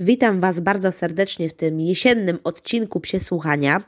Witam 0.00 0.40
Was 0.40 0.60
bardzo 0.60 0.92
serdecznie 0.92 1.48
w 1.48 1.52
tym 1.52 1.80
jesiennym 1.80 2.38
odcinku 2.44 3.00
Psie 3.00 3.20
Słuchania. 3.20 3.82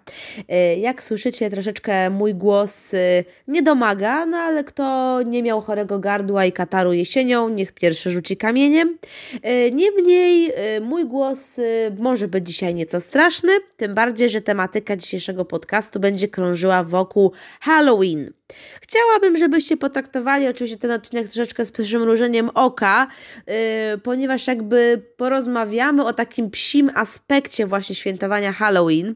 E, 0.48 0.76
jak 0.76 1.02
słyszycie, 1.02 1.50
troszeczkę 1.50 2.10
mój 2.10 2.34
głos 2.34 2.94
e, 2.94 3.24
nie 3.48 3.62
domaga, 3.62 4.26
no 4.26 4.36
ale 4.36 4.64
kto 4.64 5.18
nie 5.22 5.42
miał 5.42 5.60
chorego 5.60 5.98
gardła 5.98 6.44
i 6.44 6.52
kataru 6.52 6.92
jesienią, 6.92 7.48
niech 7.48 7.72
pierwszy 7.72 8.10
rzuci 8.10 8.36
kamieniem. 8.36 8.98
E, 9.42 9.70
niemniej 9.70 10.52
mój 10.80 11.04
głos 11.04 11.60
może 11.98 12.28
być 12.28 12.46
dzisiaj 12.46 12.74
nieco 12.74 13.00
straszny, 13.00 13.52
tym 13.76 13.94
bardziej, 13.94 14.28
że 14.28 14.40
tematyka 14.40 14.96
dzisiejszego 14.96 15.44
podcastu 15.44 16.00
będzie 16.00 16.28
krążyła 16.28 16.84
wokół 16.84 17.32
Halloween. 17.60 18.39
Chciałabym, 18.82 19.36
żebyście 19.36 19.76
potraktowali 19.76 20.48
oczywiście 20.48 20.78
ten 20.78 20.90
odcinek 20.90 21.26
troszeczkę 21.26 21.64
z 21.64 21.72
przymrużeniem 21.72 22.50
oka, 22.54 23.06
yy, 23.46 23.54
ponieważ 24.02 24.46
jakby 24.46 25.02
porozmawiamy 25.16 26.04
o 26.04 26.12
takim 26.12 26.50
psim 26.50 26.90
aspekcie 26.94 27.66
właśnie 27.66 27.94
świętowania 27.94 28.52
Halloween. 28.52 29.06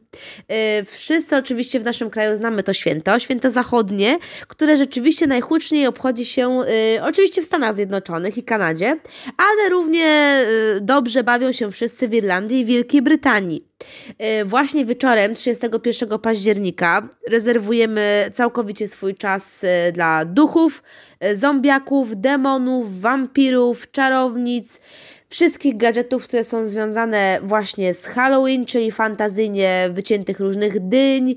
Yy, 0.48 0.56
wszyscy 0.84 1.36
oczywiście 1.36 1.80
w 1.80 1.84
naszym 1.84 2.10
kraju 2.10 2.36
znamy 2.36 2.62
to 2.62 2.72
święto, 2.72 3.18
święto 3.18 3.50
zachodnie, 3.50 4.18
które 4.48 4.76
rzeczywiście 4.76 5.26
najhuczniej 5.26 5.86
obchodzi 5.86 6.24
się 6.24 6.58
yy, 6.94 7.02
oczywiście 7.02 7.42
w 7.42 7.44
Stanach 7.44 7.74
Zjednoczonych 7.74 8.38
i 8.38 8.42
Kanadzie, 8.42 8.96
ale 9.36 9.68
równie 9.70 10.44
yy, 10.74 10.80
dobrze 10.80 11.24
bawią 11.24 11.52
się 11.52 11.70
wszyscy 11.70 12.08
w 12.08 12.14
Irlandii 12.14 12.60
i 12.60 12.64
Wielkiej 12.64 13.02
Brytanii. 13.02 13.73
E, 14.18 14.44
właśnie 14.44 14.84
wieczorem 14.84 15.34
31 15.34 16.18
października 16.18 17.08
rezerwujemy 17.28 18.30
całkowicie 18.34 18.88
swój 18.88 19.14
czas 19.14 19.64
e, 19.64 19.92
dla 19.92 20.24
duchów, 20.24 20.82
e, 21.20 21.36
zombiaków, 21.36 22.16
demonów, 22.16 23.00
wampirów, 23.00 23.90
czarownic, 23.90 24.80
wszystkich 25.28 25.76
gadżetów, 25.76 26.24
które 26.24 26.44
są 26.44 26.64
związane 26.64 27.38
właśnie 27.42 27.94
z 27.94 28.06
Halloween, 28.06 28.66
czyli 28.66 28.92
fantazyjnie 28.92 29.88
wyciętych 29.92 30.40
różnych 30.40 30.88
dyń, 30.88 31.34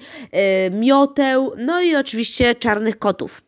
mioteł, 0.71 1.53
no 1.58 1.81
i 1.81 1.95
oczywiście 1.95 2.55
czarnych 2.55 2.99
kotów. 2.99 3.41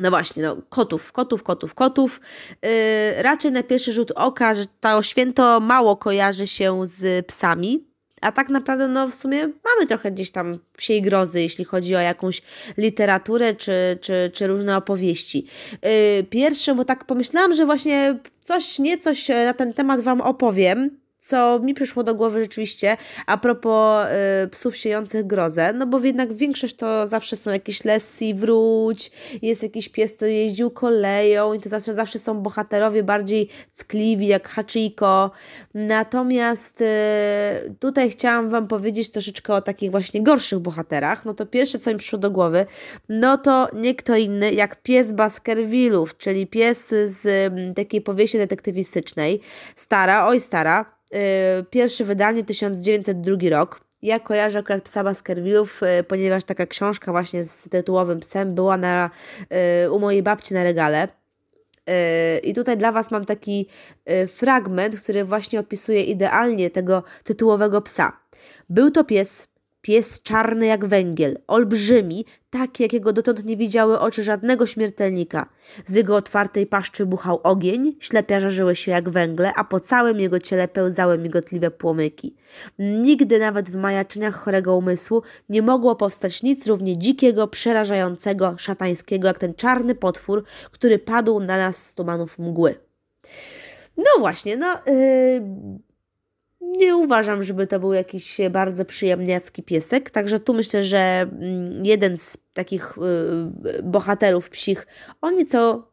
No 0.00 0.10
właśnie, 0.10 0.42
no, 0.42 0.56
kotów, 0.68 1.12
kotów, 1.12 1.42
kotów, 1.42 1.74
kotów. 1.74 2.20
Yy, 2.62 3.22
raczej 3.22 3.52
na 3.52 3.62
pierwszy 3.62 3.92
rzut 3.92 4.10
oka, 4.10 4.54
że 4.54 4.64
to 4.80 5.02
święto 5.02 5.60
mało 5.60 5.96
kojarzy 5.96 6.46
się 6.46 6.80
z 6.86 7.26
psami, 7.26 7.89
a 8.20 8.32
tak 8.32 8.48
naprawdę, 8.48 8.88
no 8.88 9.08
w 9.08 9.14
sumie 9.14 9.38
mamy 9.38 9.86
trochę 9.88 10.10
gdzieś 10.12 10.30
tam 10.30 10.58
psiej 10.76 11.02
grozy, 11.02 11.42
jeśli 11.42 11.64
chodzi 11.64 11.96
o 11.96 12.00
jakąś 12.00 12.42
literaturę 12.76 13.54
czy, 13.54 13.98
czy, 14.00 14.30
czy 14.34 14.46
różne 14.46 14.76
opowieści. 14.76 15.46
Yy, 15.82 16.24
pierwsze, 16.24 16.74
bo 16.74 16.84
tak 16.84 17.04
pomyślałam, 17.04 17.54
że 17.54 17.66
właśnie 17.66 18.18
coś, 18.42 18.78
niecoś 18.78 19.28
na 19.28 19.54
ten 19.54 19.74
temat 19.74 20.00
Wam 20.00 20.20
opowiem 20.20 20.99
co 21.20 21.58
mi 21.58 21.74
przyszło 21.74 22.02
do 22.02 22.14
głowy 22.14 22.42
rzeczywiście 22.42 22.96
a 23.26 23.38
propos 23.38 24.06
y, 24.44 24.48
psów 24.48 24.76
siejących 24.76 25.26
grozę, 25.26 25.72
no 25.72 25.86
bo 25.86 25.98
jednak 25.98 26.32
większość 26.32 26.76
to 26.76 27.06
zawsze 27.06 27.36
są 27.36 27.50
jakieś 27.50 27.84
Lessie, 27.84 28.34
wróć, 28.34 29.10
jest 29.42 29.62
jakiś 29.62 29.88
pies, 29.88 30.12
który 30.12 30.32
jeździł 30.32 30.70
koleją 30.70 31.54
i 31.54 31.60
to 31.60 31.68
zawsze, 31.68 31.94
zawsze 31.94 32.18
są 32.18 32.40
bohaterowie 32.40 33.02
bardziej 33.02 33.48
ckliwi, 33.72 34.26
jak 34.26 34.48
Hachiko. 34.48 35.30
Natomiast 35.74 36.80
y, 36.80 36.84
tutaj 37.78 38.10
chciałam 38.10 38.48
Wam 38.48 38.68
powiedzieć 38.68 39.10
troszeczkę 39.10 39.54
o 39.54 39.62
takich 39.62 39.90
właśnie 39.90 40.22
gorszych 40.22 40.58
bohaterach. 40.58 41.24
No 41.24 41.34
to 41.34 41.46
pierwsze, 41.46 41.78
co 41.78 41.90
mi 41.90 41.96
przyszło 41.96 42.18
do 42.18 42.30
głowy, 42.30 42.66
no 43.08 43.38
to 43.38 43.68
nie 43.74 43.94
kto 43.94 44.16
inny 44.16 44.52
jak 44.52 44.82
pies 44.82 45.12
Baskervillów, 45.12 46.16
czyli 46.16 46.46
pies 46.46 46.94
z 47.04 47.26
y, 47.26 47.74
takiej 47.74 48.00
powieści 48.00 48.38
detektywistycznej. 48.38 49.40
Stara, 49.76 50.26
oj 50.26 50.40
stara, 50.40 50.99
pierwsze 51.70 52.04
wydanie 52.04 52.44
1902 52.44 53.36
rok. 53.50 53.80
Ja 54.02 54.20
kojarzę 54.20 54.58
akurat 54.58 54.82
psa 54.82 55.04
Baskervillów, 55.04 55.82
y, 55.82 56.04
ponieważ 56.04 56.44
taka 56.44 56.66
książka 56.66 57.12
właśnie 57.12 57.44
z 57.44 57.68
tytułowym 57.68 58.20
psem 58.20 58.54
była 58.54 58.76
na, 58.76 59.10
y, 59.84 59.90
u 59.90 59.98
mojej 59.98 60.22
babci 60.22 60.54
na 60.54 60.64
regale. 60.64 61.08
I 62.42 62.54
tutaj 62.54 62.76
dla 62.76 62.92
Was 62.92 63.10
mam 63.10 63.24
taki 63.24 63.68
fragment, 64.28 65.00
który 65.00 65.24
właśnie 65.24 65.60
opisuje 65.60 66.02
idealnie 66.02 66.70
tego 66.70 67.02
tytułowego 67.24 67.82
psa. 67.82 68.20
Był 68.68 68.90
to 68.90 69.04
pies 69.04 69.49
Pies 69.82 70.22
czarny 70.22 70.66
jak 70.66 70.84
węgiel, 70.86 71.38
olbrzymi, 71.46 72.24
taki 72.50 72.82
jakiego 72.82 73.12
dotąd 73.12 73.44
nie 73.44 73.56
widziały 73.56 74.00
oczy 74.00 74.22
żadnego 74.22 74.66
śmiertelnika. 74.66 75.48
Z 75.86 75.94
jego 75.94 76.16
otwartej 76.16 76.66
paszczy 76.66 77.06
buchał 77.06 77.40
ogień, 77.42 77.96
ślepia 78.00 78.40
żarzyły 78.40 78.76
się 78.76 78.90
jak 78.90 79.10
węgle, 79.10 79.52
a 79.56 79.64
po 79.64 79.80
całym 79.80 80.20
jego 80.20 80.38
ciele 80.38 80.68
pełzały 80.68 81.18
migotliwe 81.18 81.70
płomyki. 81.70 82.36
Nigdy 82.78 83.38
nawet 83.38 83.70
w 83.70 83.76
majaczeniach 83.76 84.34
chorego 84.34 84.76
umysłu 84.76 85.22
nie 85.48 85.62
mogło 85.62 85.96
powstać 85.96 86.42
nic 86.42 86.66
równie 86.66 86.98
dzikiego, 86.98 87.48
przerażającego, 87.48 88.54
szatańskiego, 88.58 89.28
jak 89.28 89.38
ten 89.38 89.54
czarny 89.54 89.94
potwór, 89.94 90.44
który 90.70 90.98
padł 90.98 91.40
na 91.40 91.58
nas 91.58 91.86
z 91.86 91.94
tumanów 91.94 92.38
mgły. 92.38 92.74
No 93.96 94.10
właśnie, 94.18 94.56
no... 94.56 94.78
Yy 94.86 95.89
nie 96.70 96.96
uważam, 96.96 97.42
żeby 97.42 97.66
to 97.66 97.80
był 97.80 97.92
jakiś 97.92 98.38
bardzo 98.50 98.84
przyjemniacki 98.84 99.62
piesek, 99.62 100.10
także 100.10 100.40
tu 100.40 100.54
myślę, 100.54 100.82
że 100.82 100.98
mm, 100.98 101.84
jeden 101.84 102.18
z 102.18 102.38
takich 102.52 102.98
y, 103.78 103.82
bohaterów 103.82 104.50
psich 104.50 104.86
o 105.20 105.30
nieco 105.30 105.90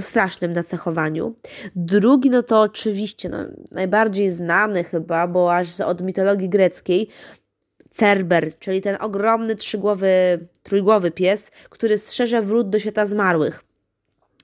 strasznym 0.00 0.52
nacechowaniu. 0.52 1.34
Drugi, 1.76 2.30
no 2.30 2.42
to 2.42 2.60
oczywiście 2.60 3.28
no, 3.28 3.38
najbardziej 3.70 4.30
znany 4.30 4.84
chyba, 4.84 5.26
bo 5.26 5.56
aż 5.56 5.80
od 5.80 6.02
mitologii 6.02 6.48
greckiej, 6.48 7.08
Cerber, 7.90 8.58
czyli 8.58 8.80
ten 8.80 8.96
ogromny 9.00 9.56
trzygłowy, 9.56 10.38
trójgłowy 10.62 11.10
pies, 11.10 11.50
który 11.70 11.98
strzeże 11.98 12.42
wrót 12.42 12.70
do 12.70 12.78
świata 12.78 13.06
zmarłych. 13.06 13.64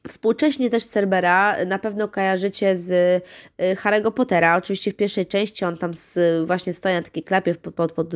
Współcześnie 0.08 0.70
też 0.70 0.84
Cerbera 0.84 1.64
na 1.64 1.78
pewno 1.78 2.08
kojarzycie 2.08 2.76
z 2.76 2.90
y, 2.90 3.74
Harry'ego 3.74 4.12
Pottera. 4.12 4.56
Oczywiście 4.56 4.90
w 4.90 4.96
pierwszej 4.96 5.26
części 5.26 5.64
on 5.64 5.76
tam 5.76 5.94
z, 5.94 6.18
właśnie 6.46 6.72
stoi 6.72 6.92
na 6.92 7.02
takiej 7.02 7.22
klapie 7.22 7.54
pod, 7.54 7.74
pod, 7.74 7.92
pod, 7.92 8.12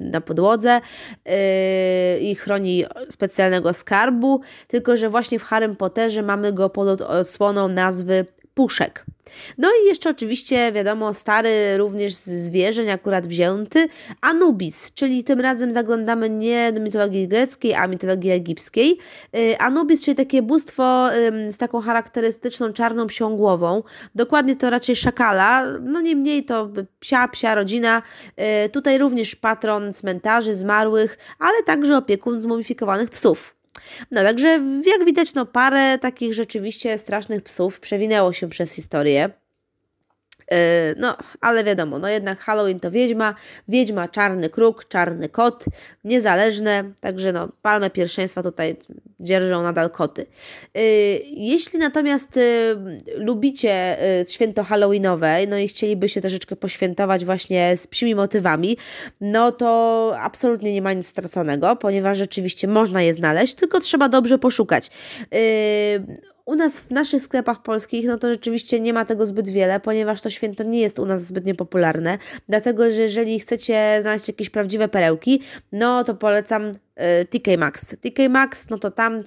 na 0.00 0.20
podłodze 0.20 0.80
yy, 1.26 1.32
i 2.20 2.34
chroni 2.34 2.84
specjalnego 3.08 3.72
skarbu, 3.72 4.40
tylko 4.68 4.96
że 4.96 5.10
właśnie 5.10 5.38
w 5.38 5.42
Harrym 5.42 5.76
Potterze 5.76 6.22
mamy 6.22 6.52
go 6.52 6.70
pod 6.70 7.00
odsłoną 7.00 7.68
nazwy 7.68 8.26
Puszek. 8.54 9.04
No 9.58 9.68
i 9.82 9.86
jeszcze 9.86 10.10
oczywiście, 10.10 10.72
wiadomo, 10.72 11.14
stary 11.14 11.76
również 11.76 12.14
z 12.14 12.28
zwierzeń 12.28 12.90
akurat 12.90 13.26
wzięty, 13.26 13.88
Anubis, 14.20 14.92
czyli 14.94 15.24
tym 15.24 15.40
razem 15.40 15.72
zaglądamy 15.72 16.30
nie 16.30 16.72
do 16.72 16.80
mitologii 16.80 17.28
greckiej, 17.28 17.74
a 17.74 17.86
mitologii 17.86 18.30
egipskiej. 18.30 18.98
Y, 19.36 19.58
Anubis, 19.58 20.04
czyli 20.04 20.14
takie 20.14 20.42
bóstwo 20.42 21.08
z 21.48 21.58
taką 21.58 21.80
charakterystyczną 21.80 22.72
czarną 22.72 23.06
psią 23.06 23.36
głową. 23.36 23.82
Dokładnie 24.14 24.56
to 24.56 24.70
raczej 24.70 24.96
szakala, 24.96 25.66
no 25.80 26.00
niemniej 26.00 26.44
to 26.44 26.68
psia, 27.00 27.28
psia 27.28 27.54
rodzina. 27.54 28.02
Y, 28.66 28.68
tutaj 28.68 28.98
również 28.98 29.34
patron 29.34 29.92
cmentarzy, 29.92 30.54
zmarłych, 30.54 31.18
ale 31.38 31.62
także 31.62 31.96
opiekun 31.96 32.40
zmumifikowanych 32.40 33.10
psów. 33.10 33.61
No 34.10 34.22
także 34.22 34.48
jak 34.86 35.04
widać, 35.04 35.34
no 35.34 35.46
parę 35.46 35.98
takich 35.98 36.34
rzeczywiście 36.34 36.98
strasznych 36.98 37.42
psów 37.42 37.80
przewinęło 37.80 38.32
się 38.32 38.48
przez 38.48 38.74
historię. 38.74 39.41
Yy, 40.50 40.56
no, 40.96 41.16
ale 41.40 41.64
wiadomo, 41.64 41.98
no 41.98 42.08
jednak 42.08 42.38
Halloween 42.38 42.80
to 42.80 42.90
wiedźma, 42.90 43.34
wiedźma, 43.68 44.08
czarny 44.08 44.50
kruk, 44.50 44.88
czarny 44.88 45.28
kot, 45.28 45.64
niezależne, 46.04 46.84
także 47.00 47.32
no, 47.32 47.48
palmę 47.62 47.90
pierwszeństwa 47.90 48.42
tutaj 48.42 48.76
dzierżą 49.20 49.62
nadal 49.62 49.90
koty. 49.90 50.26
Yy, 50.74 50.82
jeśli 51.24 51.78
natomiast 51.78 52.36
yy, 52.36 52.98
lubicie 53.16 53.96
święto 54.30 54.64
Halloweenowe, 54.64 55.46
no 55.48 55.58
i 55.58 55.68
chcielibyście 55.68 56.20
troszeczkę 56.20 56.56
poświętować 56.56 57.24
właśnie 57.24 57.76
z 57.76 57.86
psimi 57.86 58.14
motywami, 58.14 58.76
no 59.20 59.52
to 59.52 60.14
absolutnie 60.20 60.72
nie 60.72 60.82
ma 60.82 60.92
nic 60.92 61.06
straconego, 61.06 61.76
ponieważ 61.76 62.18
rzeczywiście 62.18 62.68
można 62.68 63.02
je 63.02 63.14
znaleźć, 63.14 63.54
tylko 63.54 63.80
trzeba 63.80 64.08
dobrze 64.08 64.38
poszukać. 64.38 64.90
U 66.44 66.54
nas 66.54 66.80
w 66.80 66.90
naszych 66.90 67.22
sklepach 67.22 67.62
polskich, 67.62 68.06
no 68.06 68.18
to 68.18 68.28
rzeczywiście 68.28 68.80
nie 68.80 68.92
ma 68.92 69.04
tego 69.04 69.26
zbyt 69.26 69.48
wiele, 69.48 69.80
ponieważ 69.80 70.20
to 70.20 70.30
święto 70.30 70.64
nie 70.64 70.80
jest 70.80 70.98
u 70.98 71.06
nas 71.06 71.26
zbytnio 71.26 71.54
popularne. 71.54 72.18
Dlatego, 72.48 72.90
że 72.90 73.02
jeżeli 73.02 73.40
chcecie 73.40 73.98
znaleźć 74.00 74.28
jakieś 74.28 74.50
prawdziwe 74.50 74.88
perełki, 74.88 75.40
no 75.72 76.04
to 76.04 76.14
polecam 76.14 76.72
TK 77.30 77.58
Maxx. 77.58 77.96
TK 78.00 78.28
Maxx, 78.28 78.70
no 78.70 78.78
to 78.78 78.90
tam 78.90 79.18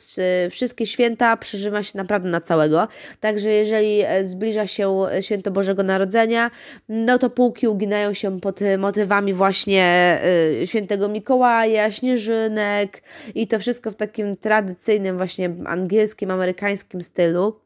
wszystkie 0.50 0.86
święta 0.86 1.38
przeżywa 1.38 1.84
się 1.84 1.98
naprawdę 1.98 2.30
na 2.30 2.42
całego. 2.42 2.88
Także 3.20 3.50
jeżeli 3.50 4.04
zbliża 4.22 4.68
się 4.68 5.06
święto 5.22 5.52
Bożego 5.52 5.84
Narodzenia, 5.84 6.52
no 6.90 7.18
to 7.18 7.30
półki 7.30 7.68
uginają 7.68 8.14
się 8.14 8.40
pod 8.40 8.60
motywami 8.78 9.34
właśnie 9.34 10.20
świętego 10.66 11.10
Mikołaja, 11.10 11.92
śnieżynek 11.92 13.02
i 13.36 13.48
to 13.48 13.60
wszystko 13.60 13.92
w 13.92 13.96
takim 13.96 14.38
tradycyjnym 14.38 15.18
właśnie 15.18 15.50
angielskim, 15.66 16.32
amerykańskim 16.32 17.02
stylu. 17.02 17.60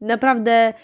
Naprawdę 0.00 0.74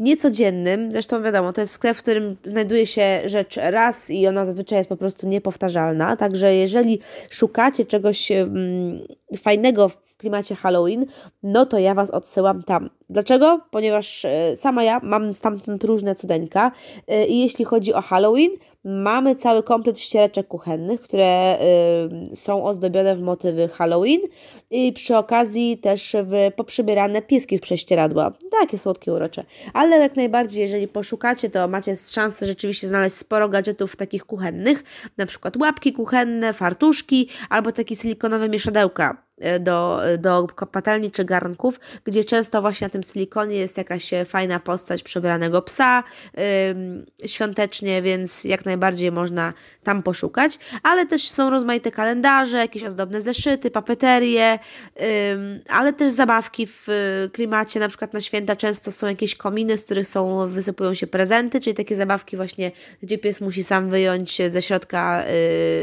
niecodziennym. 0.00 0.92
Zresztą 0.92 1.22
wiadomo, 1.22 1.52
to 1.52 1.60
jest 1.60 1.72
sklep, 1.72 1.96
w 1.96 2.02
którym 2.02 2.36
znajduje 2.44 2.86
się 2.86 3.20
rzecz 3.24 3.56
raz 3.56 4.10
i 4.10 4.26
ona 4.26 4.46
zazwyczaj 4.46 4.78
jest 4.78 4.88
po 4.88 4.96
prostu 4.96 5.26
niepowtarzalna. 5.26 6.16
Także 6.16 6.54
jeżeli 6.54 7.00
szukacie 7.30 7.84
czegoś 7.86 8.32
mm, 8.32 9.00
fajnego 9.38 9.90
klimacie 10.20 10.54
Halloween, 10.54 11.06
no 11.42 11.66
to 11.66 11.78
ja 11.78 11.94
Was 11.94 12.10
odsyłam 12.10 12.62
tam. 12.62 12.90
Dlaczego? 13.10 13.60
Ponieważ 13.70 14.24
e, 14.24 14.56
sama 14.56 14.84
ja 14.84 15.00
mam 15.02 15.34
stamtąd 15.34 15.84
różne 15.84 16.14
cudeńka 16.14 16.72
e, 17.08 17.26
i 17.26 17.40
jeśli 17.40 17.64
chodzi 17.64 17.94
o 17.94 18.00
Halloween, 18.00 18.50
mamy 18.84 19.36
cały 19.36 19.62
komplet 19.62 20.00
ściereczek 20.00 20.48
kuchennych, 20.48 21.00
które 21.00 21.26
e, 21.26 21.58
są 22.36 22.64
ozdobione 22.64 23.16
w 23.16 23.22
motywy 23.22 23.68
Halloween 23.68 24.20
i 24.70 24.92
przy 24.92 25.16
okazji 25.16 25.78
też 25.78 26.16
w 26.22 26.52
poprzybierane 26.56 27.22
pieski 27.22 27.58
w 27.58 27.60
prześcieradła. 27.60 28.32
Takie 28.60 28.78
słodkie, 28.78 29.12
urocze. 29.12 29.44
Ale 29.72 29.98
jak 29.98 30.16
najbardziej, 30.16 30.62
jeżeli 30.62 30.88
poszukacie, 30.88 31.50
to 31.50 31.68
macie 31.68 31.96
szansę 31.96 32.46
rzeczywiście 32.46 32.88
znaleźć 32.88 33.16
sporo 33.16 33.48
gadżetów 33.48 33.96
takich 33.96 34.24
kuchennych, 34.24 34.84
na 35.16 35.26
przykład 35.26 35.56
łapki 35.56 35.92
kuchenne, 35.92 36.52
fartuszki 36.52 37.28
albo 37.48 37.72
takie 37.72 37.96
silikonowe 37.96 38.48
mieszadełka 38.48 39.29
do, 39.60 40.00
do 40.18 40.46
patelni 40.72 41.10
czy 41.10 41.24
garnków, 41.24 41.80
gdzie 42.04 42.24
często 42.24 42.60
właśnie 42.60 42.84
na 42.84 42.90
tym 42.90 43.02
silikonie 43.02 43.56
jest 43.56 43.78
jakaś 43.78 44.10
fajna 44.26 44.60
postać 44.60 45.02
przebranego 45.02 45.62
psa 45.62 46.04
yy, 47.20 47.28
świątecznie, 47.28 48.02
więc 48.02 48.44
jak 48.44 48.64
najbardziej 48.64 49.12
można 49.12 49.52
tam 49.82 50.02
poszukać, 50.02 50.58
ale 50.82 51.06
też 51.06 51.30
są 51.30 51.50
rozmaite 51.50 51.90
kalendarze, 51.90 52.58
jakieś 52.58 52.84
ozdobne 52.84 53.22
zeszyty, 53.22 53.70
papeterie, 53.70 54.58
yy, 54.96 55.04
ale 55.68 55.92
też 55.92 56.12
zabawki 56.12 56.66
w 56.66 56.86
klimacie, 57.32 57.80
na 57.80 57.88
przykład 57.88 58.12
na 58.12 58.20
święta 58.20 58.56
często 58.56 58.92
są 58.92 59.06
jakieś 59.06 59.34
kominy, 59.34 59.78
z 59.78 59.84
których 59.84 60.06
są, 60.06 60.48
wysypują 60.48 60.94
się 60.94 61.06
prezenty, 61.06 61.60
czyli 61.60 61.76
takie 61.76 61.96
zabawki 61.96 62.36
właśnie, 62.36 62.72
gdzie 63.02 63.18
pies 63.18 63.40
musi 63.40 63.62
sam 63.62 63.90
wyjąć 63.90 64.38
ze 64.48 64.62
środka 64.62 65.24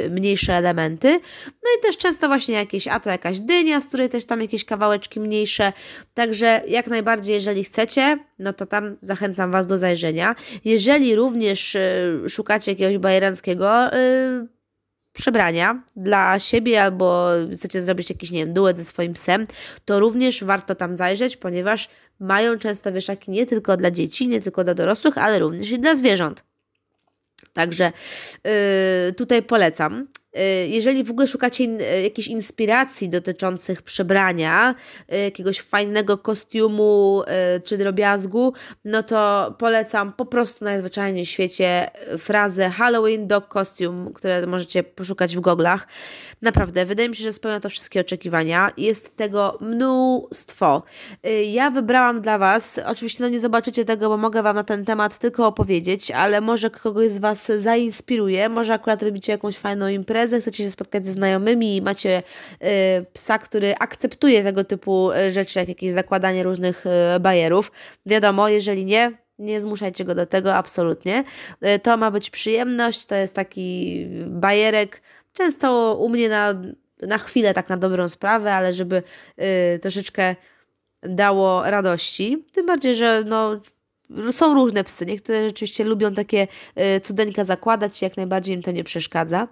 yy, 0.03 0.09
mniejsze 0.09 0.53
elementy, 0.53 1.19
no 1.45 1.69
i 1.79 1.81
też 1.81 1.97
często 1.97 2.27
właśnie 2.27 2.55
jakieś, 2.55 2.87
a 2.87 2.99
to 2.99 3.09
jakaś 3.09 3.39
dynia, 3.47 3.81
z 3.81 3.87
której 3.87 4.09
też 4.09 4.25
tam 4.25 4.41
jakieś 4.41 4.65
kawałeczki 4.65 5.19
mniejsze. 5.19 5.73
Także 6.13 6.61
jak 6.67 6.87
najbardziej, 6.87 7.33
jeżeli 7.33 7.63
chcecie, 7.63 8.19
no 8.39 8.53
to 8.53 8.65
tam 8.65 8.97
zachęcam 9.01 9.51
Was 9.51 9.67
do 9.67 9.77
zajrzenia. 9.77 10.35
Jeżeli 10.65 11.15
również 11.15 11.75
y, 11.75 12.23
szukacie 12.29 12.71
jakiegoś 12.71 12.97
bajeranckiego 12.97 13.95
y, 13.95 14.47
przebrania 15.13 15.83
dla 15.95 16.39
siebie 16.39 16.83
albo 16.83 17.29
chcecie 17.53 17.81
zrobić 17.81 18.09
jakiś, 18.09 18.31
nie 18.31 18.45
wiem, 18.45 18.53
duet 18.53 18.77
ze 18.77 18.83
swoim 18.83 19.13
psem, 19.13 19.47
to 19.85 19.99
również 19.99 20.43
warto 20.43 20.75
tam 20.75 20.97
zajrzeć, 20.97 21.37
ponieważ 21.37 21.89
mają 22.19 22.57
często 22.57 22.91
wieszaki 22.93 23.31
nie 23.31 23.45
tylko 23.45 23.77
dla 23.77 23.91
dzieci, 23.91 24.27
nie 24.27 24.41
tylko 24.41 24.63
dla 24.63 24.73
dorosłych, 24.73 25.17
ale 25.17 25.39
również 25.39 25.71
i 25.71 25.79
dla 25.79 25.95
zwierząt. 25.95 26.43
Także 27.53 27.91
yy, 28.43 29.13
tutaj 29.13 29.43
polecam. 29.43 30.07
Y, 30.37 30.67
jeżeli 30.67 31.03
w 31.03 31.11
ogóle 31.11 31.27
szukacie 31.27 31.63
in, 31.63 31.81
y, 31.81 32.01
jakiejś 32.01 32.27
inspiracji 32.27 33.09
dotyczących 33.09 33.81
przebrania, 33.81 34.75
y, 35.13 35.17
jakiegoś 35.17 35.61
fajnego 35.61 36.17
kostiumu 36.17 37.23
czy 37.63 37.77
drobiazgu, 37.77 38.53
no 38.85 39.03
to 39.03 39.55
polecam 39.59 40.13
po 40.13 40.25
prostu 40.25 40.65
najzwyczajniej 40.65 41.25
w 41.25 41.29
świecie 41.29 41.89
frazę 42.17 42.69
Halloween 42.69 43.27
Dog 43.27 43.47
Costume, 43.53 44.11
które 44.13 44.47
możecie 44.47 44.83
poszukać 44.83 45.37
w 45.37 45.39
goglach. 45.39 45.87
Naprawdę, 46.41 46.85
wydaje 46.85 47.09
mi 47.09 47.15
się, 47.15 47.23
że 47.23 47.33
spełnia 47.33 47.59
to 47.59 47.69
wszystkie 47.69 48.01
oczekiwania. 48.01 48.71
Jest 48.77 49.15
tego 49.15 49.57
mnóstwo. 49.61 50.83
Ja 51.51 51.71
wybrałam 51.71 52.21
dla 52.21 52.37
Was, 52.37 52.79
oczywiście 52.85 53.23
no 53.23 53.29
nie 53.29 53.39
zobaczycie 53.39 53.85
tego, 53.85 54.09
bo 54.09 54.17
mogę 54.17 54.41
Wam 54.41 54.55
na 54.55 54.63
ten 54.63 54.85
temat 54.85 55.19
tylko 55.19 55.47
opowiedzieć, 55.47 56.11
ale 56.11 56.41
może 56.41 56.69
kogoś 56.69 57.11
z 57.11 57.19
Was 57.19 57.51
zainspiruje, 57.57 58.49
może 58.49 58.73
akurat 58.73 59.03
robicie 59.03 59.31
jakąś 59.31 59.57
fajną 59.57 59.87
imprezę, 59.87 60.26
imprezę, 60.27 60.41
chcecie 60.41 60.63
się 60.63 60.69
spotkać 60.69 61.05
ze 61.05 61.11
znajomymi 61.11 61.75
i 61.75 61.81
macie 61.81 62.23
y, 62.63 63.05
psa, 63.13 63.37
który 63.37 63.75
akceptuje 63.79 64.43
tego 64.43 64.63
typu 64.63 65.11
y, 65.11 65.31
rzeczy, 65.31 65.59
jak 65.59 65.69
jakieś 65.69 65.91
zakładanie 65.91 66.43
różnych 66.43 66.85
y, 66.85 67.19
bajerów. 67.19 67.71
Wiadomo, 68.05 68.49
jeżeli 68.49 68.85
nie, 68.85 69.11
nie 69.39 69.61
zmuszajcie 69.61 70.05
go 70.05 70.15
do 70.15 70.25
tego, 70.25 70.55
absolutnie. 70.55 71.23
Y, 71.65 71.79
to 71.79 71.97
ma 71.97 72.11
być 72.11 72.29
przyjemność, 72.29 73.05
to 73.05 73.15
jest 73.15 73.35
taki 73.35 74.05
bajerek, 74.27 75.01
często 75.33 75.95
u 75.95 76.09
mnie 76.09 76.29
na, 76.29 76.53
na 77.01 77.17
chwilę, 77.17 77.53
tak 77.53 77.69
na 77.69 77.77
dobrą 77.77 78.07
sprawę, 78.07 78.53
ale 78.53 78.73
żeby 78.73 79.03
y, 79.75 79.79
troszeczkę 79.79 80.35
dało 81.03 81.63
radości. 81.63 82.45
Tym 82.51 82.65
bardziej, 82.65 82.95
że 82.95 83.23
no, 83.25 83.61
są 84.31 84.53
różne 84.53 84.83
psy. 84.83 85.05
Niektóre 85.05 85.47
rzeczywiście 85.47 85.83
lubią 85.83 86.13
takie 86.13 86.47
y, 86.97 86.99
cudeńka 86.99 87.43
zakładać, 87.43 88.01
jak 88.01 88.17
najbardziej 88.17 88.55
im 88.55 88.61
to 88.61 88.71
nie 88.71 88.83
przeszkadza. 88.83 89.47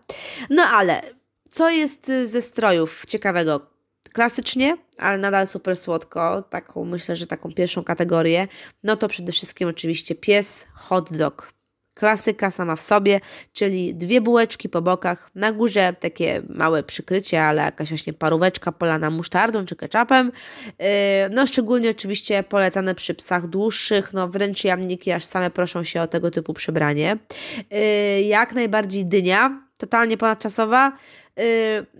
No 0.50 0.64
ale 0.64 1.02
co 1.50 1.70
jest 1.70 2.10
y, 2.10 2.28
ze 2.28 2.42
strojów 2.42 3.06
ciekawego? 3.08 3.76
Klasycznie, 4.14 4.78
ale 4.98 5.18
nadal 5.18 5.48
super 5.48 5.78
słodko, 5.78 6.42
taką 6.42 6.86
myślę, 6.86 7.16
że 7.16 7.28
taką 7.28 7.54
pierwszą 7.54 7.84
kategorię, 7.84 8.48
no 8.84 8.96
to 8.96 9.08
przede 9.08 9.32
wszystkim 9.32 9.70
oczywiście 9.70 10.16
pies, 10.16 10.68
hot 10.74 11.14
dog. 11.14 11.55
Klasyka 11.96 12.52
sama 12.52 12.76
w 12.76 12.82
sobie, 12.82 13.20
czyli 13.54 13.96
dwie 13.96 14.22
bułeczki 14.22 14.70
po 14.70 14.82
bokach, 14.82 15.30
na 15.36 15.52
górze 15.52 15.96
takie 16.00 16.42
małe 16.50 16.84
przykrycie, 16.84 17.44
ale 17.44 17.62
jakaś 17.62 17.90
właśnie 17.90 18.14
paróweczka 18.14 18.72
polana 18.72 19.10
musztardą 19.10 19.66
czy 19.66 19.76
ketchupem. 19.76 20.32
Yy, 20.80 20.86
no 21.32 21.48
szczególnie 21.48 21.90
oczywiście 21.90 22.44
polecane 22.44 22.96
przy 22.96 23.16
psach 23.16 23.48
dłuższych, 23.48 24.14
no 24.14 24.28
wręcz 24.28 24.64
jamniki 24.64 25.12
aż 25.12 25.24
same 25.24 25.50
proszą 25.50 25.84
się 25.84 26.02
o 26.02 26.08
tego 26.08 26.32
typu 26.32 26.54
przebranie. 26.54 27.18
Yy, 27.72 28.22
jak 28.22 28.54
najbardziej 28.54 29.06
dynia, 29.06 29.65
totalnie 29.78 30.18
ponadczasowa. 30.18 30.92
Yy, 31.38 31.44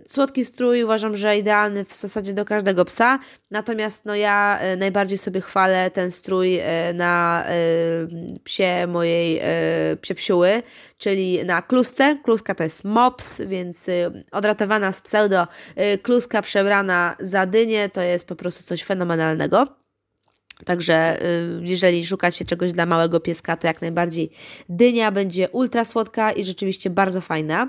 słodki 0.06 0.44
strój 0.44 0.82
uważam, 0.82 1.16
że 1.16 1.38
idealny 1.38 1.84
w 1.84 1.94
zasadzie 1.94 2.32
do 2.32 2.44
każdego 2.44 2.84
psa, 2.84 3.18
natomiast 3.50 4.04
no 4.04 4.14
ja 4.14 4.58
yy, 4.62 4.76
najbardziej 4.76 5.18
sobie 5.18 5.40
chwalę 5.40 5.90
ten 5.90 6.10
strój 6.10 6.52
yy, 6.52 6.62
na 6.94 7.44
yy, 8.10 8.38
psie 8.44 8.86
mojej 8.88 9.34
yy, 9.34 9.96
psie 10.00 10.14
psiuły, 10.14 10.62
czyli 10.98 11.44
na 11.44 11.62
klusce. 11.62 12.18
Kluska 12.24 12.54
to 12.54 12.62
jest 12.62 12.84
mops, 12.84 13.40
więc 13.40 13.86
yy, 13.86 14.24
odratowana 14.32 14.92
z 14.92 15.02
pseudo 15.02 15.46
yy, 15.76 15.98
kluska 15.98 16.42
przebrana 16.42 17.16
za 17.20 17.46
dynię 17.46 17.88
to 17.88 18.00
jest 18.00 18.28
po 18.28 18.36
prostu 18.36 18.64
coś 18.64 18.84
fenomenalnego. 18.84 19.85
Także 20.64 21.22
y, 21.22 21.60
jeżeli 21.62 22.06
szukacie 22.06 22.44
czegoś 22.44 22.72
dla 22.72 22.86
małego 22.86 23.20
pieska, 23.20 23.56
to 23.56 23.66
jak 23.66 23.80
najbardziej 23.80 24.30
dynia 24.68 25.12
będzie 25.12 25.48
ultra 25.48 25.84
słodka 25.84 26.32
i 26.32 26.44
rzeczywiście 26.44 26.90
bardzo 26.90 27.20
fajna. 27.20 27.68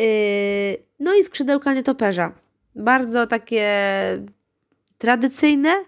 Y, 0.00 0.76
no 1.00 1.14
i 1.14 1.22
skrzydełka 1.22 1.74
nietoperza. 1.74 2.32
Bardzo 2.74 3.26
takie 3.26 3.66
tradycyjne, 4.98 5.84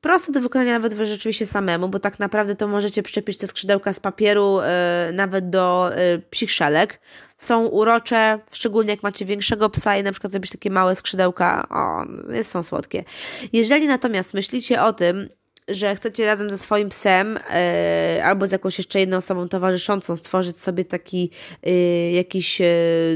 proste 0.00 0.32
do 0.32 0.40
wykonania 0.40 0.72
nawet 0.72 0.94
wy 0.94 1.06
rzeczywiście 1.06 1.46
samemu, 1.46 1.88
bo 1.88 1.98
tak 1.98 2.18
naprawdę 2.18 2.54
to 2.54 2.68
możecie 2.68 3.02
przyczepić 3.02 3.38
te 3.38 3.46
skrzydełka 3.46 3.92
z 3.92 4.00
papieru 4.00 4.60
y, 4.60 5.12
nawet 5.12 5.50
do 5.50 5.90
y, 5.98 6.22
psich 6.30 6.50
szelek. 6.50 7.00
Są 7.36 7.66
urocze, 7.66 8.38
szczególnie 8.52 8.90
jak 8.90 9.02
macie 9.02 9.24
większego 9.24 9.70
psa 9.70 9.96
i 9.96 10.02
na 10.02 10.12
przykład 10.12 10.32
zrobić 10.32 10.50
takie 10.50 10.70
małe 10.70 10.96
skrzydełka, 10.96 11.66
o, 11.70 12.04
są 12.42 12.62
słodkie. 12.62 13.04
Jeżeli 13.52 13.88
natomiast 13.88 14.34
myślicie 14.34 14.82
o 14.82 14.92
tym, 14.92 15.28
że 15.68 15.96
chcecie 15.96 16.26
razem 16.26 16.50
ze 16.50 16.58
swoim 16.58 16.88
psem 16.88 17.38
e, 17.50 18.20
albo 18.24 18.46
z 18.46 18.52
jakąś 18.52 18.78
jeszcze 18.78 19.00
jedną 19.00 19.16
osobą 19.16 19.48
towarzyszącą 19.48 20.16
stworzyć 20.16 20.60
sobie 20.60 20.84
taki 20.84 21.30
e, 21.62 21.72
jakiś 22.12 22.60
e, 22.60 22.66